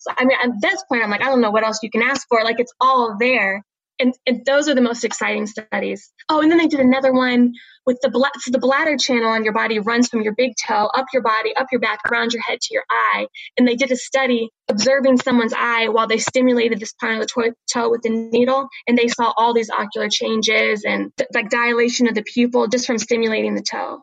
So 0.00 0.12
I 0.16 0.24
mean, 0.24 0.38
at 0.42 0.50
this 0.60 0.84
point, 0.88 1.02
I'm 1.02 1.10
like, 1.10 1.22
I 1.22 1.26
don't 1.26 1.40
know 1.40 1.50
what 1.50 1.64
else 1.64 1.80
you 1.82 1.90
can 1.90 2.02
ask 2.02 2.26
for. 2.28 2.42
Like 2.44 2.60
it's 2.60 2.72
all 2.80 3.16
there, 3.18 3.64
and, 3.98 4.14
and 4.26 4.44
those 4.44 4.68
are 4.68 4.74
the 4.74 4.80
most 4.80 5.04
exciting 5.04 5.46
studies. 5.46 6.12
Oh, 6.28 6.40
and 6.40 6.50
then 6.50 6.58
they 6.58 6.66
did 6.66 6.80
another 6.80 7.12
one 7.12 7.52
with 7.86 7.98
the 8.02 8.10
bla- 8.10 8.30
so 8.38 8.50
the 8.50 8.58
bladder 8.58 8.96
channel 8.96 9.28
on 9.28 9.44
your 9.44 9.52
body 9.52 9.78
runs 9.78 10.08
from 10.08 10.22
your 10.22 10.34
big 10.34 10.52
toe 10.66 10.90
up 10.94 11.06
your 11.12 11.22
body, 11.22 11.54
up 11.56 11.68
your 11.70 11.80
back, 11.80 12.00
around 12.10 12.32
your 12.32 12.42
head 12.42 12.60
to 12.60 12.74
your 12.74 12.84
eye. 12.90 13.26
And 13.56 13.66
they 13.66 13.76
did 13.76 13.92
a 13.92 13.96
study 13.96 14.50
observing 14.68 15.20
someone's 15.20 15.54
eye 15.56 15.88
while 15.88 16.06
they 16.06 16.18
stimulated 16.18 16.80
this 16.80 16.92
part 16.94 17.14
of 17.14 17.20
the 17.20 17.26
to- 17.26 17.54
toe 17.72 17.90
with 17.90 18.02
the 18.02 18.10
needle, 18.10 18.68
and 18.86 18.98
they 18.98 19.08
saw 19.08 19.32
all 19.36 19.54
these 19.54 19.70
ocular 19.70 20.08
changes 20.08 20.84
and 20.84 21.12
like 21.32 21.48
dilation 21.48 22.08
of 22.08 22.14
the 22.14 22.22
pupil 22.22 22.66
just 22.66 22.86
from 22.86 22.98
stimulating 22.98 23.54
the 23.54 23.62
toe. 23.62 24.02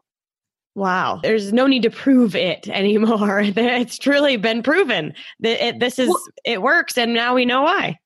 Wow. 0.75 1.19
There's 1.21 1.53
no 1.53 1.67
need 1.67 1.84
to 1.84 1.91
prove 1.91 2.36
it 2.36 2.67
anymore. 2.67 3.41
It's 3.41 3.97
truly 3.97 4.38
been 4.38 4.63
proven 4.63 5.13
that 5.41 5.65
it, 5.65 5.79
this 5.79 5.99
is, 5.99 6.08
well, 6.08 6.23
it 6.45 6.62
works. 6.62 6.97
And 6.97 7.13
now 7.13 7.36
we 7.36 7.45
know 7.45 7.63
why. 7.63 7.99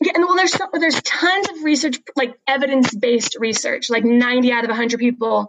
Yeah, 0.00 0.12
and 0.14 0.24
well, 0.24 0.36
there's 0.36 0.52
so, 0.52 0.66
there's 0.72 1.00
tons 1.02 1.48
of 1.48 1.64
research, 1.64 1.98
like 2.16 2.34
evidence 2.46 2.94
based 2.94 3.36
research. 3.38 3.88
Like 3.88 4.04
90 4.04 4.52
out 4.52 4.64
of 4.64 4.68
100 4.68 4.98
people 4.98 5.48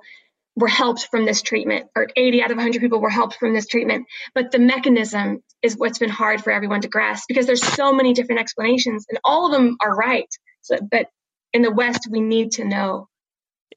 were 0.56 0.68
helped 0.68 1.08
from 1.12 1.26
this 1.26 1.42
treatment, 1.42 1.88
or 1.96 2.08
80 2.16 2.42
out 2.42 2.52
of 2.52 2.58
100 2.58 2.82
people 2.82 3.00
were 3.00 3.10
helped 3.10 3.36
from 3.36 3.54
this 3.54 3.68
treatment. 3.68 4.08
But 4.34 4.52
the 4.52 4.60
mechanism 4.60 5.44
is 5.62 5.78
what's 5.78 6.00
been 6.00 6.10
hard 6.10 6.44
for 6.44 6.52
everyone 6.52 6.82
to 6.82 6.88
grasp 6.88 7.26
because 7.28 7.46
there's 7.46 7.64
so 7.64 7.94
many 7.94 8.14
different 8.14 8.42
explanations, 8.42 9.06
and 9.10 9.20
all 9.24 9.46
of 9.46 9.52
them 9.52 9.78
are 9.82 9.94
right. 9.94 10.30
So, 10.62 10.78
but 10.80 11.08
in 11.54 11.62
the 11.62 11.72
West, 11.72 12.08
we 12.10 12.22
need 12.22 12.54
to 12.54 12.66
know. 12.66 13.08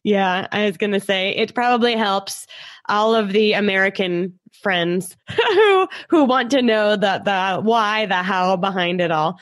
Yeah, 0.03 0.47
I 0.51 0.65
was 0.67 0.79
going 0.79 0.93
to 0.93 1.01
say 1.01 1.31
it 1.31 1.55
probably 1.55 1.95
helps 1.95 2.47
all 2.89 3.15
of 3.15 3.33
the 3.33 3.53
American 3.53 4.39
friends 4.63 5.17
who 5.49 5.89
who 6.09 6.25
want 6.25 6.53
to 6.53 6.63
know 6.63 6.97
the 6.97 7.21
the 7.25 7.61
why, 7.63 8.07
the 8.07 8.17
how 8.17 8.57
behind 8.57 9.01
it 9.01 9.11
all. 9.11 9.39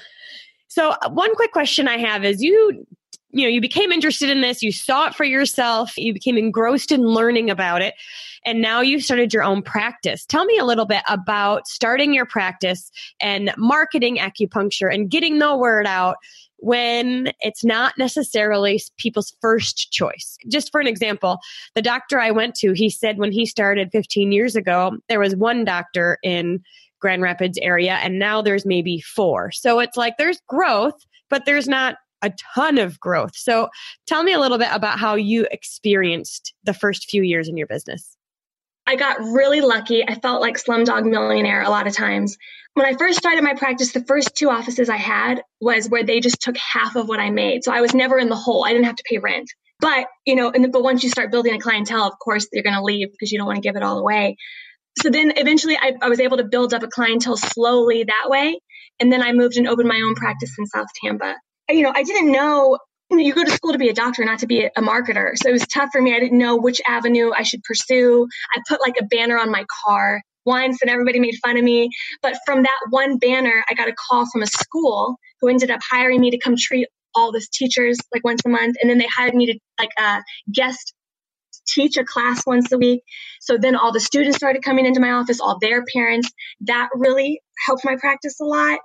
So, 0.68 0.90
uh, 0.90 1.11
one 1.11 1.35
quick 1.35 1.52
question 1.52 1.88
I 1.88 1.98
have 1.98 2.24
is 2.24 2.42
you 2.42 2.87
you 3.31 3.42
know, 3.42 3.48
you 3.48 3.61
became 3.61 3.92
interested 3.92 4.31
in 4.31 4.40
this, 4.40 4.62
you 4.62 4.72
saw 4.72 5.07
it 5.07 5.14
for 5.14 5.24
yourself, 5.24 5.92
you 5.98 6.14
became 6.14 6.38
engrossed 6.38 6.90
in 6.90 7.02
learning 7.02 7.50
about 7.50 7.83
it, 7.83 7.94
and 8.44 8.62
now 8.62 8.81
you've 8.81 9.02
started 9.02 9.35
your 9.35 9.42
own 9.42 9.62
practice. 9.62 10.24
Tell 10.24 10.46
me 10.46 10.57
a 10.59 10.64
little 10.64 10.87
bit 10.87 11.02
about 11.09 11.68
starting 11.68 12.14
your 12.14 12.24
practice 12.24 12.90
and 13.20 13.52
marketing 13.59 14.16
acupuncture 14.16 14.92
and 14.92 15.11
getting 15.11 15.38
the 15.38 15.54
word 15.54 15.87
out 15.87 16.16
when 16.61 17.31
it's 17.40 17.64
not 17.64 17.96
necessarily 17.98 18.81
people's 18.96 19.35
first 19.40 19.92
choice. 19.92 20.37
Just 20.48 20.72
for 20.72 20.81
an 20.81 20.87
example, 20.87 21.38
the 21.74 21.83
doctor 21.83 22.18
I 22.18 22.31
went 22.31 22.54
to, 22.57 22.72
he 22.72 22.90
said 22.90 23.18
when 23.18 23.31
he 23.31 23.46
started 23.46 23.90
15 23.92 24.33
years 24.33 24.57
ago, 24.57 24.96
there 25.09 25.20
was 25.20 25.37
one 25.37 25.64
doctor 25.64 26.18
in 26.22 26.62
Grand 27.00 27.22
Rapids 27.22 27.58
area, 27.61 27.94
and 27.94 28.18
now 28.18 28.42
there's 28.42 28.66
maybe 28.66 29.00
four. 29.00 29.50
So 29.52 29.80
it's 29.80 29.96
like 29.96 30.16
there's 30.18 30.40
growth, 30.48 30.94
but 31.30 31.44
there's 31.46 31.68
not 31.68 31.96
a 32.22 32.32
ton 32.54 32.78
of 32.78 32.98
growth. 32.98 33.37
So 33.37 33.68
tell 34.06 34.22
me 34.22 34.32
a 34.32 34.40
little 34.40 34.58
bit 34.58 34.70
about 34.72 34.98
how 34.98 35.14
you 35.14 35.46
experienced 35.50 36.54
the 36.64 36.74
first 36.74 37.08
few 37.08 37.22
years 37.22 37.48
in 37.48 37.56
your 37.56 37.66
business. 37.66 38.16
I 38.87 38.96
got 38.96 39.20
really 39.20 39.61
lucky. 39.61 40.02
I 40.02 40.14
felt 40.14 40.40
like 40.40 40.56
Slumdog 40.56 41.04
Millionaire 41.04 41.62
a 41.62 41.68
lot 41.68 41.87
of 41.87 41.92
times. 41.92 42.38
When 42.74 42.87
I 42.87 42.94
first 42.94 43.18
started 43.18 43.44
my 43.44 43.54
practice, 43.54 43.92
the 43.92 44.04
first 44.04 44.34
two 44.34 44.48
offices 44.48 44.88
I 44.88 44.96
had 44.96 45.42
was 45.61 45.88
where 45.88 46.04
they 46.04 46.20
just 46.20 46.40
took 46.40 46.56
half 46.56 46.96
of 46.96 47.06
what 47.06 47.20
I 47.20 47.30
made. 47.30 47.64
So 47.64 47.72
I 47.72 47.82
was 47.82 47.94
never 47.94 48.18
in 48.18 48.28
the 48.28 48.37
hole. 48.37 48.64
I 48.64 48.72
didn't 48.72 48.87
have 48.87 48.96
to 48.96 49.04
pay 49.08 49.18
rent. 49.18 49.50
But, 49.80 50.06
you 50.24 50.34
know, 50.34 50.50
and, 50.50 50.72
but 50.72 50.82
once 50.82 51.04
you 51.04 51.11
start 51.11 51.30
building 51.30 51.54
a 51.54 51.58
clientele, 51.58 52.04
of 52.04 52.18
course, 52.18 52.48
you're 52.52 52.64
going 52.64 52.74
to 52.74 52.82
leave 52.82 53.12
because 53.12 53.30
you 53.30 53.38
don't 53.38 53.46
want 53.46 53.58
to 53.58 53.62
give 53.62 53.76
it 53.76 53.82
all 53.82 53.98
away 53.98 54.37
so 54.98 55.11
then 55.11 55.32
eventually 55.37 55.76
I, 55.76 55.94
I, 56.00 56.08
was 56.08 56.20
able 56.20 56.37
to 56.38 56.44
build 56.44 56.74
up 56.74 56.82
a 56.82 56.88
clientele 56.88 57.37
slowly 57.37 58.04
that 58.04 58.24
way. 58.28 58.61
And 59.00 59.12
then 59.12 59.22
I 59.22 59.32
moved 59.32 59.56
and 59.56 59.68
opened 59.68 59.88
my 59.88 60.00
own 60.00 60.14
practice 60.14 60.54
in 60.58 60.66
South 60.66 60.88
Tampa. 61.02 61.37
You 61.70 61.82
know, 61.82 61.92
I 61.94 62.02
didn't 62.02 62.32
know, 62.32 62.78
you, 63.11 63.34
go 63.34 63.44
to 63.44 63.50
school 63.50 63.72
to 63.72 63.78
be 63.78 63.88
a 63.88 63.94
doctor, 63.94 64.24
not 64.24 64.40
to 64.40 64.46
be 64.46 64.64
a, 64.64 64.82
marketer. 64.82 65.32
So 65.37 65.48
it 65.48 65.52
was 65.52 65.66
tough 65.66 65.90
for 65.92 66.00
me. 66.00 66.14
I 66.14 66.20
didn't 66.20 66.38
know 66.38 66.56
which 66.56 66.80
avenue 66.87 67.30
I 67.37 67.42
should 67.42 67.62
pursue. 67.62 68.26
I 68.54 68.61
put 68.68 68.80
like 68.80 68.96
a 69.00 69.04
banner 69.04 69.38
on 69.38 69.50
my 69.50 69.64
car 69.84 70.22
once 70.44 70.80
and 70.80 70.90
everybody 70.90 71.20
made 71.20 71.34
fun 71.44 71.56
of 71.56 71.64
me. 71.64 71.90
But 72.22 72.37
from 72.46 72.62
that 72.62 72.78
one 72.90 73.18
banner, 73.18 73.64
I 73.70 73.74
got 73.74 73.88
a 73.88 73.94
call 74.08 74.26
from 74.32 74.42
a 74.42 74.46
school 74.46 75.16
who 75.40 75.48
ended 75.48 75.70
up 75.70 75.80
hiring 75.88 76.20
me 76.20 76.30
to 76.30 76.38
come 76.38 76.56
treat 76.58 76.88
all 77.14 77.32
those 77.32 77.48
teachers 77.48 77.98
like 78.12 78.24
once 78.24 78.40
a 78.44 78.48
month. 78.48 78.76
And 78.80 78.90
then 78.90 78.98
they 78.98 79.06
hired 79.06 79.34
me 79.34 79.46
to 79.46 79.58
like 79.78 79.90
uh, 79.98 80.20
guest 80.52 80.94
teach 81.68 81.96
a 81.96 82.04
class 82.04 82.46
once 82.46 82.72
a 82.72 82.78
week. 82.78 83.02
So 83.40 83.59
then 83.59 83.76
all 83.76 83.92
the 83.92 84.00
students 84.00 84.37
started 84.37 84.62
coming 84.62 84.87
into 84.87 85.00
my 85.00 85.12
office, 85.12 85.40
all 85.40 85.59
their 85.61 85.85
parents. 85.85 86.31
That 86.62 86.88
really 86.94 87.40
helped 87.66 87.85
my 87.85 87.96
practice 87.96 88.40
a 88.40 88.44
lot. 88.44 88.81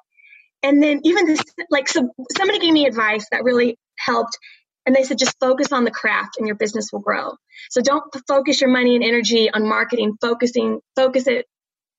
And 0.62 0.82
then 0.82 1.02
even 1.04 1.26
this, 1.26 1.42
like, 1.70 1.88
so 1.88 2.10
somebody 2.38 2.60
gave 2.60 2.74
me 2.74 2.86
advice 2.86 3.26
that 3.32 3.44
really 3.44 3.78
helped. 3.98 4.38
And 4.86 4.96
they 4.96 5.04
said, 5.04 5.18
just 5.18 5.40
focus 5.40 5.72
on 5.72 5.84
the 5.84 5.92
craft 5.92 6.38
and 6.38 6.48
your 6.48 6.56
business 6.56 6.90
will 6.92 7.00
grow. 7.00 7.34
So 7.70 7.82
don't 7.82 8.04
focus 8.28 8.62
your 8.62 8.70
money 8.70 8.96
and 8.96 9.04
energy 9.04 9.50
on 9.50 9.68
marketing, 9.68 10.18
focusing, 10.22 10.80
focus 10.96 11.28
it 11.28 11.46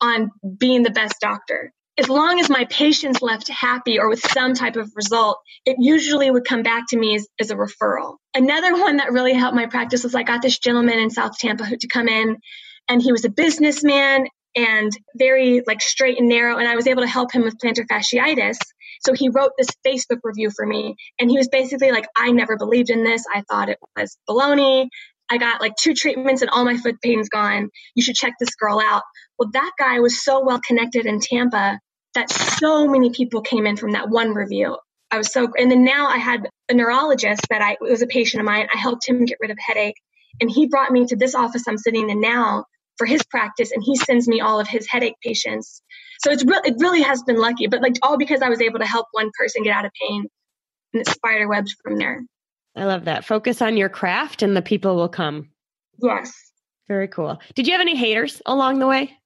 on 0.00 0.30
being 0.58 0.82
the 0.82 0.90
best 0.90 1.16
doctor 1.20 1.72
as 1.98 2.08
long 2.08 2.40
as 2.40 2.50
my 2.50 2.64
patients 2.66 3.22
left 3.22 3.48
happy 3.48 3.98
or 3.98 4.08
with 4.08 4.20
some 4.20 4.54
type 4.54 4.76
of 4.76 4.90
result, 4.96 5.38
it 5.64 5.76
usually 5.78 6.30
would 6.30 6.44
come 6.44 6.62
back 6.62 6.84
to 6.88 6.98
me 6.98 7.14
as, 7.14 7.28
as, 7.38 7.50
a 7.50 7.54
referral. 7.54 8.16
Another 8.34 8.74
one 8.74 8.96
that 8.96 9.12
really 9.12 9.32
helped 9.32 9.54
my 9.54 9.66
practice 9.66 10.02
was 10.02 10.14
I 10.14 10.24
got 10.24 10.42
this 10.42 10.58
gentleman 10.58 10.98
in 10.98 11.10
South 11.10 11.38
Tampa 11.38 11.64
who 11.64 11.76
to 11.76 11.86
come 11.86 12.08
in, 12.08 12.36
and 12.88 13.00
he 13.00 13.12
was 13.12 13.24
a 13.24 13.30
businessman 13.30 14.26
and 14.56 14.92
very 15.16 15.62
like 15.66 15.80
straight 15.80 16.18
and 16.18 16.28
narrow, 16.28 16.58
and 16.58 16.68
I 16.68 16.76
was 16.76 16.86
able 16.86 17.02
to 17.02 17.08
help 17.08 17.32
him 17.32 17.42
with 17.42 17.58
plantar 17.58 17.86
fasciitis. 17.90 18.58
So 19.04 19.12
he 19.12 19.28
wrote 19.28 19.52
this 19.58 19.68
Facebook 19.86 20.20
review 20.22 20.50
for 20.50 20.64
me 20.64 20.94
and 21.18 21.30
he 21.30 21.36
was 21.36 21.48
basically 21.48 21.90
like, 21.90 22.06
I 22.16 22.30
never 22.30 22.56
believed 22.56 22.90
in 22.90 23.04
this. 23.04 23.24
I 23.32 23.42
thought 23.50 23.68
it 23.68 23.78
was 23.96 24.16
baloney. 24.28 24.88
I 25.28 25.38
got 25.38 25.60
like 25.60 25.74
two 25.76 25.94
treatments 25.94 26.42
and 26.42 26.50
all 26.50 26.64
my 26.64 26.76
foot 26.76 26.96
pain's 27.02 27.28
gone. 27.28 27.70
You 27.94 28.02
should 28.02 28.14
check 28.14 28.34
this 28.38 28.54
girl 28.54 28.80
out. 28.80 29.02
Well, 29.38 29.50
that 29.52 29.72
guy 29.78 30.00
was 30.00 30.22
so 30.22 30.44
well 30.44 30.60
connected 30.66 31.06
in 31.06 31.20
Tampa 31.20 31.80
that 32.14 32.30
so 32.30 32.88
many 32.88 33.10
people 33.10 33.42
came 33.42 33.66
in 33.66 33.76
from 33.76 33.92
that 33.92 34.08
one 34.08 34.34
review. 34.34 34.78
I 35.10 35.18
was 35.18 35.32
so, 35.32 35.48
and 35.56 35.70
then 35.70 35.84
now 35.84 36.06
I 36.08 36.16
had 36.16 36.48
a 36.68 36.74
neurologist 36.74 37.42
that 37.50 37.62
I 37.62 37.76
was 37.80 38.02
a 38.02 38.06
patient 38.06 38.40
of 38.40 38.46
mine. 38.46 38.66
I 38.74 38.78
helped 38.78 39.08
him 39.08 39.24
get 39.24 39.38
rid 39.40 39.50
of 39.50 39.58
headache, 39.58 39.96
and 40.40 40.50
he 40.50 40.66
brought 40.66 40.90
me 40.90 41.06
to 41.06 41.16
this 41.16 41.34
office 41.34 41.64
I'm 41.68 41.78
sitting 41.78 42.10
in 42.10 42.20
now 42.20 42.64
for 42.96 43.06
his 43.06 43.22
practice, 43.24 43.70
and 43.72 43.82
he 43.84 43.96
sends 43.96 44.26
me 44.26 44.40
all 44.40 44.60
of 44.60 44.68
his 44.68 44.88
headache 44.88 45.16
patients. 45.22 45.82
So 46.20 46.30
it's 46.30 46.44
really, 46.44 46.70
it 46.70 46.76
really 46.78 47.02
has 47.02 47.22
been 47.22 47.38
lucky, 47.38 47.66
but 47.66 47.82
like 47.82 47.94
all 48.02 48.16
because 48.16 48.42
I 48.42 48.48
was 48.48 48.60
able 48.60 48.78
to 48.78 48.86
help 48.86 49.06
one 49.12 49.30
person 49.38 49.62
get 49.62 49.76
out 49.76 49.84
of 49.84 49.92
pain, 50.00 50.26
and 50.92 51.00
it 51.02 51.08
spider 51.08 51.48
webs 51.48 51.76
from 51.82 51.98
there. 51.98 52.22
I 52.76 52.84
love 52.84 53.04
that. 53.04 53.24
Focus 53.24 53.62
on 53.62 53.76
your 53.76 53.88
craft, 53.88 54.42
and 54.42 54.56
the 54.56 54.62
people 54.62 54.96
will 54.96 55.08
come. 55.08 55.50
Yes. 56.02 56.32
Very 56.88 57.08
cool. 57.08 57.40
Did 57.54 57.66
you 57.66 57.72
have 57.72 57.80
any 57.80 57.96
haters 57.96 58.42
along 58.46 58.78
the 58.78 58.86
way? 58.86 59.16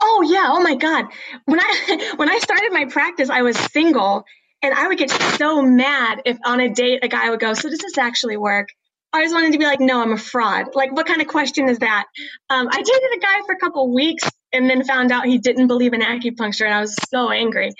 Oh 0.00 0.22
yeah. 0.26 0.46
Oh 0.48 0.62
my 0.62 0.76
God. 0.76 1.06
When 1.44 1.60
I 1.60 2.12
when 2.16 2.28
I 2.28 2.38
started 2.38 2.72
my 2.72 2.86
practice, 2.86 3.30
I 3.30 3.42
was 3.42 3.56
single 3.56 4.24
and 4.62 4.74
I 4.74 4.88
would 4.88 4.98
get 4.98 5.10
so 5.10 5.62
mad 5.62 6.22
if 6.24 6.38
on 6.44 6.60
a 6.60 6.68
date 6.68 7.00
a 7.02 7.08
guy 7.08 7.30
would 7.30 7.40
go, 7.40 7.54
So 7.54 7.68
does 7.68 7.78
this 7.78 7.98
actually 7.98 8.36
work? 8.36 8.68
I 9.12 9.22
just 9.22 9.34
wanted 9.34 9.52
to 9.52 9.58
be 9.58 9.64
like, 9.64 9.80
no, 9.80 10.00
I'm 10.00 10.12
a 10.12 10.16
fraud. 10.16 10.66
Like, 10.74 10.92
what 10.92 11.04
kind 11.06 11.20
of 11.20 11.26
question 11.26 11.68
is 11.68 11.78
that? 11.78 12.04
Um, 12.48 12.68
I 12.70 12.76
dated 12.76 13.16
a 13.16 13.18
guy 13.18 13.40
for 13.44 13.54
a 13.54 13.58
couple 13.58 13.92
weeks 13.92 14.30
and 14.52 14.70
then 14.70 14.84
found 14.84 15.10
out 15.10 15.26
he 15.26 15.38
didn't 15.38 15.66
believe 15.66 15.94
in 15.94 16.00
acupuncture, 16.00 16.64
and 16.64 16.74
I 16.74 16.80
was 16.80 16.94
so 17.08 17.30
angry. 17.30 17.72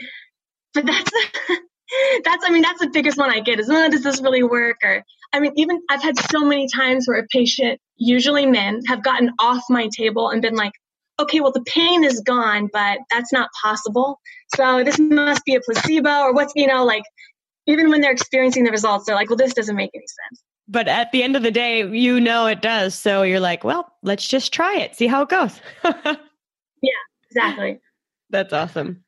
But 0.75 0.87
that's 0.87 1.11
that's 2.25 2.45
I 2.45 2.51
mean 2.51 2.63
that's 2.63 2.81
the 2.81 2.91
biggest 2.91 3.17
one 3.17 3.31
I 3.31 3.41
get 3.41 3.61
is, 3.61 3.69
oh, 3.71 3.89
does 3.91 4.03
this 4.03 4.21
really 4.21 4.43
work? 4.43 4.79
Or 4.83 5.05
I 5.33 5.41
mean, 5.41 5.53
even 5.57 5.81
I've 5.89 6.03
had 6.03 6.19
so 6.19 6.45
many 6.45 6.67
times 6.69 7.07
where 7.07 7.19
a 7.19 7.27
patient, 7.31 7.81
usually 7.97 8.47
men, 8.47 8.81
have 8.87 9.03
gotten 9.03 9.31
off 9.39 9.63
my 9.71 9.89
table 9.97 10.31
and 10.31 10.43
been 10.43 10.57
like, 10.57 10.73
okay, 11.21 11.41
well, 11.41 11.53
the 11.53 11.63
pain 11.63 12.05
is 12.05 12.21
gone, 12.21 12.69
but 12.73 12.99
that's 13.11 13.33
not 13.33 13.51
possible. 13.63 14.21
So 14.57 14.83
this 14.85 14.99
must 14.99 15.45
be 15.45 15.55
a 15.55 15.61
placebo 15.61 16.21
or 16.21 16.33
what's, 16.33 16.53
you 16.57 16.67
know, 16.67 16.85
like 16.85 17.05
even 17.67 17.91
when 17.91 18.01
they're 18.01 18.13
experiencing 18.13 18.65
the 18.65 18.71
results, 18.71 19.07
they're 19.07 19.15
like, 19.15 19.29
well, 19.29 19.37
this 19.37 19.55
doesn't 19.55 19.77
make 19.77 19.91
any 19.95 20.05
sense. 20.07 20.43
But 20.69 20.89
at 20.89 21.11
the 21.13 21.23
end 21.23 21.37
of 21.37 21.43
the 21.43 21.51
day, 21.51 21.87
you 21.87 22.21
know 22.21 22.47
it 22.47 22.63
does. 22.63 22.95
So 22.95 23.23
you're 23.23 23.41
like, 23.41 23.65
well, 23.65 23.93
let's 24.03 24.27
just 24.27 24.53
try 24.53 24.77
it, 24.77 24.95
see 24.95 25.07
how 25.07 25.23
it 25.23 25.29
goes. 25.29 25.61
yeah, 25.85 26.93
exactly. 27.31 27.81
That's 28.31 28.53
awesome. 28.53 29.05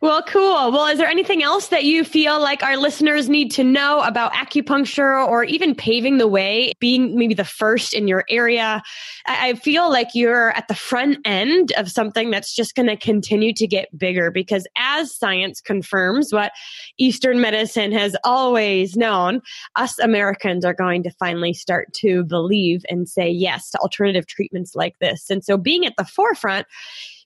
Well, 0.00 0.22
cool. 0.22 0.72
Well, 0.72 0.86
is 0.86 0.98
there 0.98 1.08
anything 1.08 1.42
else 1.42 1.68
that 1.68 1.84
you 1.84 2.04
feel 2.04 2.40
like 2.40 2.62
our 2.62 2.76
listeners 2.76 3.28
need 3.28 3.50
to 3.52 3.64
know 3.64 4.00
about 4.00 4.32
acupuncture 4.32 5.26
or 5.26 5.44
even 5.44 5.74
paving 5.74 6.18
the 6.18 6.28
way, 6.28 6.72
being 6.80 7.16
maybe 7.16 7.34
the 7.34 7.44
first 7.44 7.94
in 7.94 8.06
your 8.08 8.24
area? 8.28 8.82
I 9.26 9.54
feel 9.54 9.90
like 9.90 10.08
you're 10.14 10.50
at 10.50 10.68
the 10.68 10.74
front 10.74 11.18
end 11.24 11.72
of 11.76 11.90
something 11.90 12.30
that's 12.30 12.54
just 12.54 12.74
going 12.74 12.88
to 12.88 12.96
continue 12.96 13.52
to 13.54 13.66
get 13.66 13.96
bigger 13.96 14.30
because 14.30 14.66
as 14.76 15.14
science 15.14 15.60
confirms 15.60 16.32
what 16.32 16.52
Eastern 16.98 17.40
medicine 17.40 17.92
has 17.92 18.16
always 18.24 18.96
known, 18.96 19.40
us 19.76 19.98
Americans 19.98 20.64
are 20.64 20.74
going 20.74 21.02
to 21.02 21.10
finally 21.10 21.54
start 21.54 21.92
to 21.94 22.24
believe 22.24 22.84
and 22.90 23.08
say 23.08 23.28
yes 23.28 23.70
to 23.70 23.78
alternative 23.78 24.26
treatments 24.26 24.74
like 24.74 24.98
this. 24.98 25.30
And 25.30 25.44
so 25.44 25.56
being 25.56 25.86
at 25.86 25.94
the 25.96 26.04
forefront, 26.04 26.66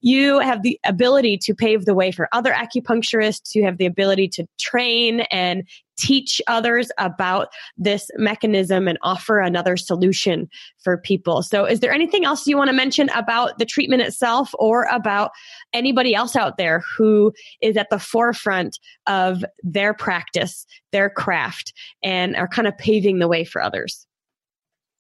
you 0.01 0.39
have 0.39 0.63
the 0.63 0.79
ability 0.85 1.39
to 1.39 1.55
pave 1.55 1.85
the 1.85 1.95
way 1.95 2.13
for 2.13 2.28
other 2.33 2.53
acupuncturists. 2.53 3.55
You 3.55 3.65
have 3.65 3.79
the 3.79 3.87
ability 3.87 4.29
to 4.29 4.47
train 4.59 5.21
and 5.31 5.65
teach 5.99 6.41
others 6.47 6.91
about 6.97 7.49
this 7.77 8.11
mechanism 8.17 8.89
and 8.89 8.97
offer 9.03 9.41
another 9.41 9.77
solution 9.77 10.49
for 10.83 10.97
people. 10.97 11.43
So, 11.43 11.65
is 11.65 11.81
there 11.81 11.93
anything 11.93 12.25
else 12.25 12.47
you 12.47 12.57
want 12.57 12.69
to 12.69 12.77
mention 12.77 13.11
about 13.11 13.59
the 13.59 13.67
treatment 13.67 14.03
itself 14.03 14.55
or 14.59 14.85
about 14.85 15.33
anybody 15.73 16.15
else 16.15 16.37
out 16.37 16.57
there 16.57 16.83
who 16.97 17.33
is 17.61 17.77
at 17.77 17.91
the 17.91 17.99
forefront 17.99 18.79
of 19.07 19.45
their 19.63 19.93
practice, 19.93 20.67
their 20.93 21.11
craft, 21.11 21.73
and 22.03 22.37
are 22.37 22.49
kind 22.49 22.69
of 22.69 22.79
paving 22.79 23.19
the 23.19 23.29
way 23.29 23.45
for 23.45 23.61
others? 23.61 24.07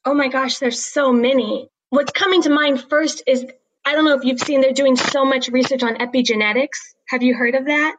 Oh 0.04 0.14
my 0.14 0.28
gosh, 0.28 0.58
there's 0.58 0.82
so 0.82 1.12
many. 1.12 1.68
What's 1.90 2.12
coming 2.12 2.42
to 2.42 2.50
mind 2.50 2.84
first 2.88 3.22
is 3.26 3.46
I 3.84 3.92
don't 3.92 4.04
know 4.04 4.14
if 4.14 4.24
you've 4.24 4.40
seen, 4.40 4.60
they're 4.60 4.72
doing 4.72 4.96
so 4.96 5.24
much 5.24 5.48
research 5.48 5.82
on 5.82 5.96
epigenetics. 5.96 6.78
Have 7.08 7.22
you 7.22 7.34
heard 7.34 7.54
of 7.54 7.66
that? 7.66 7.96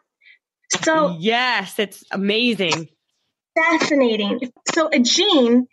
So, 0.83 1.17
yes, 1.19 1.79
it's 1.79 2.03
amazing. 2.11 2.89
Fascinating. 3.57 4.51
So, 4.73 4.89
a 4.91 4.99
gene 4.99 5.67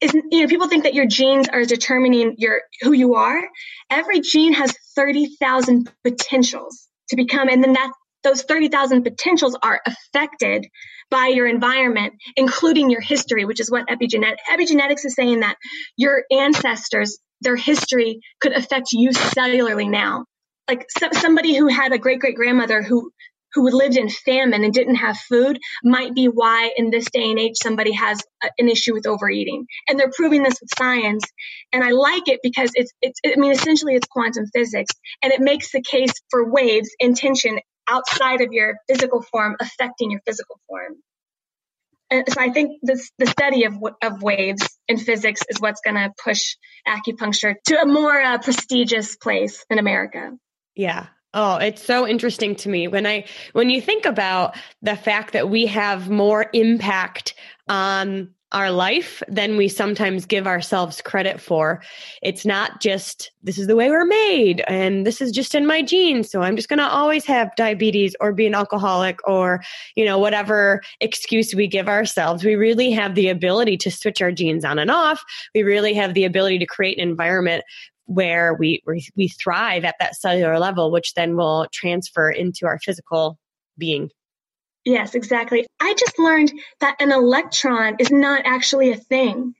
is, 0.00 0.12
you 0.14 0.40
know, 0.40 0.48
people 0.48 0.68
think 0.68 0.82
that 0.84 0.94
your 0.94 1.06
genes 1.06 1.48
are 1.48 1.64
determining 1.64 2.34
your 2.38 2.62
who 2.80 2.92
you 2.92 3.14
are. 3.14 3.40
Every 3.88 4.20
gene 4.20 4.52
has 4.54 4.74
30,000 4.96 5.90
potentials 6.02 6.88
to 7.10 7.16
become, 7.16 7.48
and 7.48 7.62
then 7.62 7.74
that 7.74 7.92
those 8.24 8.42
30,000 8.42 9.02
potentials 9.02 9.56
are 9.62 9.80
affected 9.86 10.66
by 11.10 11.26
your 11.26 11.46
environment, 11.46 12.14
including 12.36 12.90
your 12.90 13.00
history, 13.00 13.44
which 13.44 13.60
is 13.60 13.70
what 13.70 13.86
epigenet- 13.88 14.36
epigenetics 14.50 15.04
is 15.04 15.14
saying 15.14 15.40
that 15.40 15.56
your 15.96 16.24
ancestors 16.30 17.18
their 17.42 17.56
history 17.56 18.20
could 18.40 18.52
affect 18.52 18.92
you 18.92 19.10
cellularly 19.10 19.88
now. 19.88 20.24
Like 20.68 20.86
so, 20.96 21.08
somebody 21.12 21.56
who 21.56 21.66
had 21.66 21.92
a 21.92 21.98
great 21.98 22.20
great 22.20 22.36
grandmother 22.36 22.82
who 22.82 23.10
who 23.54 23.68
lived 23.70 23.96
in 23.96 24.08
famine 24.08 24.64
and 24.64 24.72
didn't 24.72 24.94
have 24.96 25.16
food 25.16 25.58
might 25.84 26.14
be 26.14 26.26
why 26.26 26.70
in 26.76 26.90
this 26.90 27.10
day 27.10 27.30
and 27.30 27.38
age 27.38 27.54
somebody 27.62 27.92
has 27.92 28.22
a, 28.42 28.50
an 28.58 28.68
issue 28.68 28.94
with 28.94 29.06
overeating. 29.06 29.66
And 29.88 29.98
they're 29.98 30.10
proving 30.14 30.42
this 30.42 30.58
with 30.60 30.70
science. 30.76 31.24
And 31.72 31.84
i 31.84 31.90
like 31.90 32.28
it 32.28 32.40
because 32.42 32.70
it's 32.74 32.92
it's 33.02 33.20
i 33.26 33.38
mean 33.38 33.52
essentially 33.52 33.94
it's 33.94 34.08
quantum 34.08 34.46
physics. 34.54 34.94
And 35.22 35.32
it 35.32 35.40
makes 35.40 35.72
the 35.72 35.82
case 35.82 36.12
for 36.30 36.50
waves 36.50 36.90
in 36.98 37.14
tension 37.14 37.58
outside 37.88 38.40
of 38.40 38.52
your 38.52 38.76
physical 38.88 39.22
form 39.22 39.56
affecting 39.60 40.10
your 40.10 40.20
physical 40.26 40.58
form. 40.68 40.92
and 40.92 41.11
so 42.28 42.40
I 42.40 42.50
think 42.50 42.78
this, 42.82 43.10
the 43.18 43.26
study 43.26 43.64
of, 43.64 43.74
of 44.02 44.22
waves 44.22 44.66
in 44.88 44.98
physics 44.98 45.40
is 45.48 45.60
what's 45.60 45.80
going 45.80 45.96
to 45.96 46.12
push 46.22 46.56
acupuncture 46.86 47.54
to 47.66 47.80
a 47.80 47.86
more 47.86 48.20
uh, 48.20 48.38
prestigious 48.38 49.16
place 49.16 49.64
in 49.70 49.78
America. 49.78 50.32
Yeah. 50.74 51.06
Oh, 51.34 51.56
it's 51.56 51.82
so 51.82 52.06
interesting 52.06 52.56
to 52.56 52.68
me 52.68 52.88
when 52.88 53.06
I 53.06 53.24
when 53.52 53.70
you 53.70 53.80
think 53.80 54.04
about 54.04 54.54
the 54.82 54.96
fact 54.96 55.32
that 55.32 55.48
we 55.48 55.66
have 55.66 56.10
more 56.10 56.44
impact 56.52 57.34
on 57.68 58.34
our 58.52 58.70
life 58.70 59.22
than 59.28 59.56
we 59.56 59.68
sometimes 59.68 60.26
give 60.26 60.46
ourselves 60.46 61.00
credit 61.00 61.40
for. 61.40 61.82
It's 62.22 62.44
not 62.44 62.80
just 62.80 63.32
this 63.42 63.58
is 63.58 63.66
the 63.66 63.76
way 63.76 63.90
we're 63.90 64.04
made 64.04 64.62
and 64.68 65.06
this 65.06 65.20
is 65.20 65.32
just 65.32 65.54
in 65.54 65.66
my 65.66 65.82
genes. 65.82 66.30
So 66.30 66.42
I'm 66.42 66.56
just 66.56 66.68
going 66.68 66.78
to 66.78 66.88
always 66.88 67.24
have 67.24 67.54
diabetes 67.56 68.14
or 68.20 68.32
be 68.32 68.46
an 68.46 68.54
alcoholic 68.54 69.18
or, 69.26 69.62
you 69.96 70.04
know, 70.04 70.18
whatever 70.18 70.82
excuse 71.00 71.54
we 71.54 71.66
give 71.66 71.88
ourselves. 71.88 72.44
We 72.44 72.54
really 72.54 72.90
have 72.92 73.14
the 73.14 73.28
ability 73.28 73.76
to 73.78 73.90
switch 73.90 74.22
our 74.22 74.32
genes 74.32 74.64
on 74.64 74.78
and 74.78 74.90
off. 74.90 75.22
We 75.54 75.62
really 75.62 75.94
have 75.94 76.14
the 76.14 76.24
ability 76.24 76.58
to 76.58 76.66
create 76.66 76.98
an 76.98 77.08
environment 77.08 77.64
where 78.06 78.54
we, 78.54 78.82
we, 78.86 79.06
we 79.16 79.28
thrive 79.28 79.84
at 79.84 79.94
that 79.98 80.16
cellular 80.16 80.58
level, 80.58 80.90
which 80.90 81.14
then 81.14 81.36
will 81.36 81.66
transfer 81.72 82.30
into 82.30 82.66
our 82.66 82.78
physical 82.78 83.38
being. 83.78 84.10
Yes, 84.84 85.14
exactly. 85.14 85.66
I 85.80 85.94
just 85.94 86.18
learned 86.18 86.52
that 86.80 87.00
an 87.00 87.12
electron 87.12 87.96
is 88.00 88.10
not 88.10 88.42
actually 88.44 88.90
a 88.90 88.96
thing. 88.96 89.54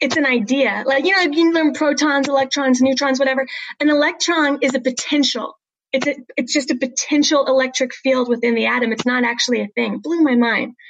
It's 0.00 0.16
an 0.16 0.26
idea. 0.26 0.84
Like, 0.86 1.04
you 1.04 1.10
know, 1.10 1.22
you 1.22 1.30
can 1.30 1.52
learn 1.52 1.74
protons, 1.74 2.28
electrons, 2.28 2.80
neutrons, 2.80 3.18
whatever. 3.18 3.46
An 3.80 3.90
electron 3.90 4.58
is 4.62 4.74
a 4.74 4.80
potential. 4.80 5.58
It's 5.92 6.06
a, 6.06 6.14
it's 6.36 6.52
just 6.52 6.70
a 6.70 6.76
potential 6.76 7.46
electric 7.46 7.94
field 7.94 8.28
within 8.28 8.54
the 8.54 8.66
atom. 8.66 8.92
It's 8.92 9.06
not 9.06 9.24
actually 9.24 9.62
a 9.62 9.68
thing. 9.68 9.94
It 9.94 10.02
blew 10.02 10.20
my 10.22 10.34
mind. 10.34 10.74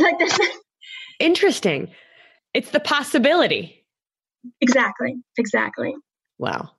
Like 0.00 0.20
this. 0.20 0.38
Interesting. 1.18 1.90
It's 2.54 2.70
the 2.70 2.78
possibility. 2.78 3.84
Exactly. 4.60 5.16
Exactly. 5.36 5.96
Wow. 6.38 6.70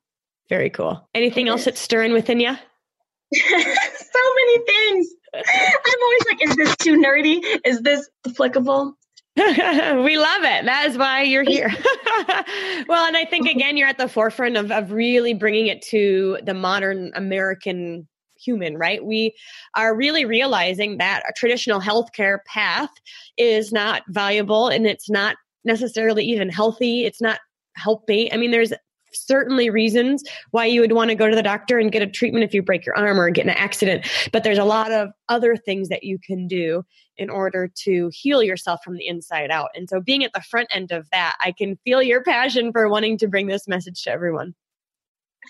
Very 0.48 0.70
cool. 0.70 1.06
Anything 1.14 1.50
else 1.50 1.66
that's 1.66 1.82
stirring 1.82 2.14
within 2.14 2.40
you? 2.40 2.52
so 3.34 4.20
many 4.36 4.66
things. 4.66 5.10
I'm 5.36 6.02
always 6.04 6.26
like, 6.28 6.44
is 6.44 6.56
this 6.56 6.76
too 6.78 6.98
nerdy? 6.98 7.42
Is 7.66 7.82
this 7.82 8.10
applicable? 8.28 8.96
we 9.38 10.18
love 10.18 10.44
it. 10.44 10.66
That 10.66 10.86
is 10.88 10.98
why 10.98 11.24
you're 11.24 11.44
here. 11.44 11.70
well, 12.88 13.08
and 13.08 13.16
I 13.16 13.26
think 13.30 13.48
again, 13.48 13.78
you're 13.78 13.88
at 13.88 13.98
the 13.98 14.10
forefront 14.10 14.58
of, 14.58 14.72
of 14.72 14.92
really 14.92 15.34
bringing 15.34 15.68
it 15.68 15.82
to 15.84 16.40
the 16.44 16.54
modern 16.54 17.12
American 17.16 18.08
human, 18.40 18.78
right? 18.78 19.04
We 19.04 19.36
are 19.76 19.96
really 19.96 20.26
realizing 20.26 20.98
that 20.98 21.24
a 21.30 21.34
traditional 21.36 21.82
healthcare 21.82 22.40
path 22.46 22.90
is 23.38 23.72
not 23.72 24.04
valuable 24.10 24.68
and 24.68 24.88
it's 24.88 25.10
not 25.10 25.36
necessarily 25.66 26.24
even 26.26 26.50
healthy. 26.50 27.06
It's 27.06 27.22
not 27.22 27.40
healthy. 27.76 28.32
I 28.32 28.38
mean, 28.38 28.52
there's 28.52 28.74
certainly 29.14 29.70
reasons 29.70 30.24
why 30.52 30.66
you 30.66 30.82
would 30.82 30.92
want 30.92 31.10
to 31.10 31.16
go 31.16 31.30
to 31.30 31.36
the 31.36 31.44
doctor 31.44 31.78
and 31.80 31.92
get 31.92 32.02
a 32.02 32.08
treatment 32.08 32.44
if 32.44 32.54
you 32.54 32.62
break 32.62 32.86
your 32.86 32.98
arm 32.98 33.20
or 33.20 33.30
get 33.30 33.46
in 33.46 33.50
an 33.50 33.58
accident. 33.58 34.08
But 34.32 34.44
there's 34.44 34.58
a 34.58 34.64
lot 34.64 34.92
of 34.92 35.10
other 35.28 35.56
things 35.56 35.90
that 35.90 36.04
you 36.04 36.18
can 36.20 36.48
do 36.48 36.84
in 37.18 37.30
order 37.30 37.70
to 37.84 38.10
heal 38.14 38.42
yourself 38.42 38.80
from 38.84 38.96
the 38.96 39.08
inside 39.08 39.52
out. 39.52 39.70
And 39.76 39.90
so 39.90 40.00
being 40.00 40.24
at 40.24 40.34
the 40.34 40.42
front 40.42 40.70
end 40.74 40.92
of 40.92 41.10
that, 41.12 41.36
I 41.42 41.52
can 41.52 41.78
feel 41.84 42.02
your 42.02 42.24
passion 42.24 42.72
for 42.72 42.90
wanting 42.90 43.18
to 43.20 43.28
bring 43.28 43.48
this 43.48 43.68
message 43.68 44.04
to 44.04 44.12
everyone. 44.12 44.56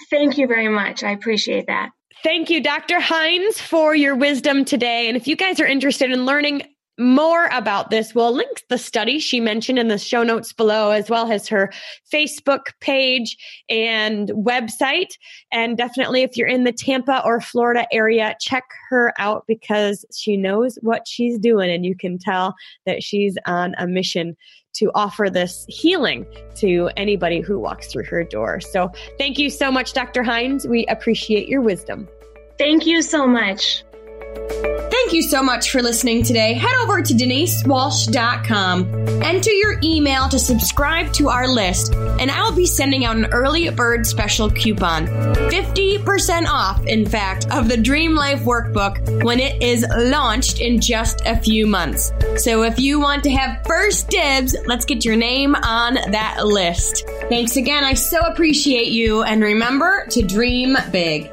Thank 0.09 0.37
you 0.37 0.47
very 0.47 0.69
much. 0.69 1.03
I 1.03 1.11
appreciate 1.11 1.67
that. 1.67 1.91
Thank 2.23 2.49
you, 2.49 2.61
Dr. 2.61 2.99
Hines, 2.99 3.61
for 3.61 3.95
your 3.95 4.15
wisdom 4.15 4.65
today. 4.65 5.07
And 5.07 5.15
if 5.15 5.27
you 5.27 5.35
guys 5.35 5.59
are 5.59 5.65
interested 5.65 6.11
in 6.11 6.25
learning 6.25 6.63
more 6.99 7.47
about 7.47 7.89
this, 7.89 8.13
we'll 8.13 8.33
link 8.33 8.63
the 8.67 8.77
study 8.77 9.19
she 9.19 9.39
mentioned 9.39 9.79
in 9.79 9.87
the 9.87 9.97
show 9.97 10.21
notes 10.21 10.51
below, 10.51 10.91
as 10.91 11.09
well 11.09 11.31
as 11.31 11.47
her 11.47 11.71
Facebook 12.11 12.65
page 12.81 13.37
and 13.69 14.29
website. 14.29 15.13
And 15.51 15.77
definitely, 15.77 16.23
if 16.23 16.35
you're 16.35 16.47
in 16.47 16.65
the 16.65 16.73
Tampa 16.73 17.23
or 17.23 17.39
Florida 17.39 17.87
area, 17.91 18.35
check 18.41 18.65
her 18.89 19.13
out 19.17 19.45
because 19.47 20.05
she 20.13 20.35
knows 20.35 20.77
what 20.81 21.07
she's 21.07 21.39
doing. 21.39 21.71
And 21.71 21.85
you 21.85 21.95
can 21.95 22.17
tell 22.17 22.53
that 22.85 23.01
she's 23.01 23.37
on 23.45 23.75
a 23.77 23.87
mission 23.87 24.35
to 24.73 24.91
offer 24.93 25.29
this 25.29 25.65
healing 25.67 26.25
to 26.55 26.89
anybody 26.95 27.41
who 27.41 27.59
walks 27.59 27.91
through 27.91 28.05
her 28.05 28.23
door. 28.23 28.59
So, 28.59 28.91
thank 29.17 29.39
you 29.39 29.49
so 29.49 29.71
much, 29.71 29.93
Dr. 29.93 30.21
Hines. 30.21 30.67
We 30.67 30.85
appreciate 30.87 31.47
your 31.47 31.61
wisdom. 31.61 32.07
Thank 32.57 32.85
you 32.85 33.01
so 33.01 33.25
much. 33.25 33.83
Thank 35.09 35.23
you 35.23 35.27
so 35.27 35.41
much 35.41 35.71
for 35.71 35.81
listening 35.81 36.21
today. 36.21 36.53
Head 36.53 36.75
over 36.83 37.01
to 37.01 37.13
denisewalsh.com, 37.15 39.23
enter 39.23 39.49
your 39.49 39.79
email 39.81 40.29
to 40.29 40.37
subscribe 40.37 41.11
to 41.13 41.29
our 41.29 41.47
list, 41.47 41.95
and 41.95 42.29
I 42.29 42.43
will 42.43 42.55
be 42.55 42.67
sending 42.67 43.05
out 43.05 43.15
an 43.15 43.25
early 43.31 43.67
bird 43.71 44.05
special 44.05 44.51
coupon. 44.51 45.07
50% 45.07 46.45
off, 46.45 46.85
in 46.85 47.09
fact, 47.09 47.49
of 47.49 47.67
the 47.67 47.75
Dream 47.75 48.13
Life 48.13 48.41
Workbook 48.41 49.23
when 49.23 49.39
it 49.39 49.63
is 49.63 49.83
launched 49.97 50.61
in 50.61 50.79
just 50.79 51.25
a 51.25 51.37
few 51.37 51.65
months. 51.65 52.13
So 52.37 52.61
if 52.61 52.77
you 52.77 52.99
want 52.99 53.23
to 53.23 53.31
have 53.31 53.65
first 53.65 54.09
dibs, 54.09 54.55
let's 54.67 54.85
get 54.85 55.03
your 55.03 55.15
name 55.15 55.55
on 55.55 55.95
that 56.11 56.45
list. 56.45 57.09
Thanks 57.29 57.55
again. 57.55 57.83
I 57.83 57.95
so 57.95 58.19
appreciate 58.19 58.89
you. 58.89 59.23
And 59.23 59.41
remember 59.41 60.05
to 60.11 60.21
dream 60.21 60.77
big. 60.91 61.31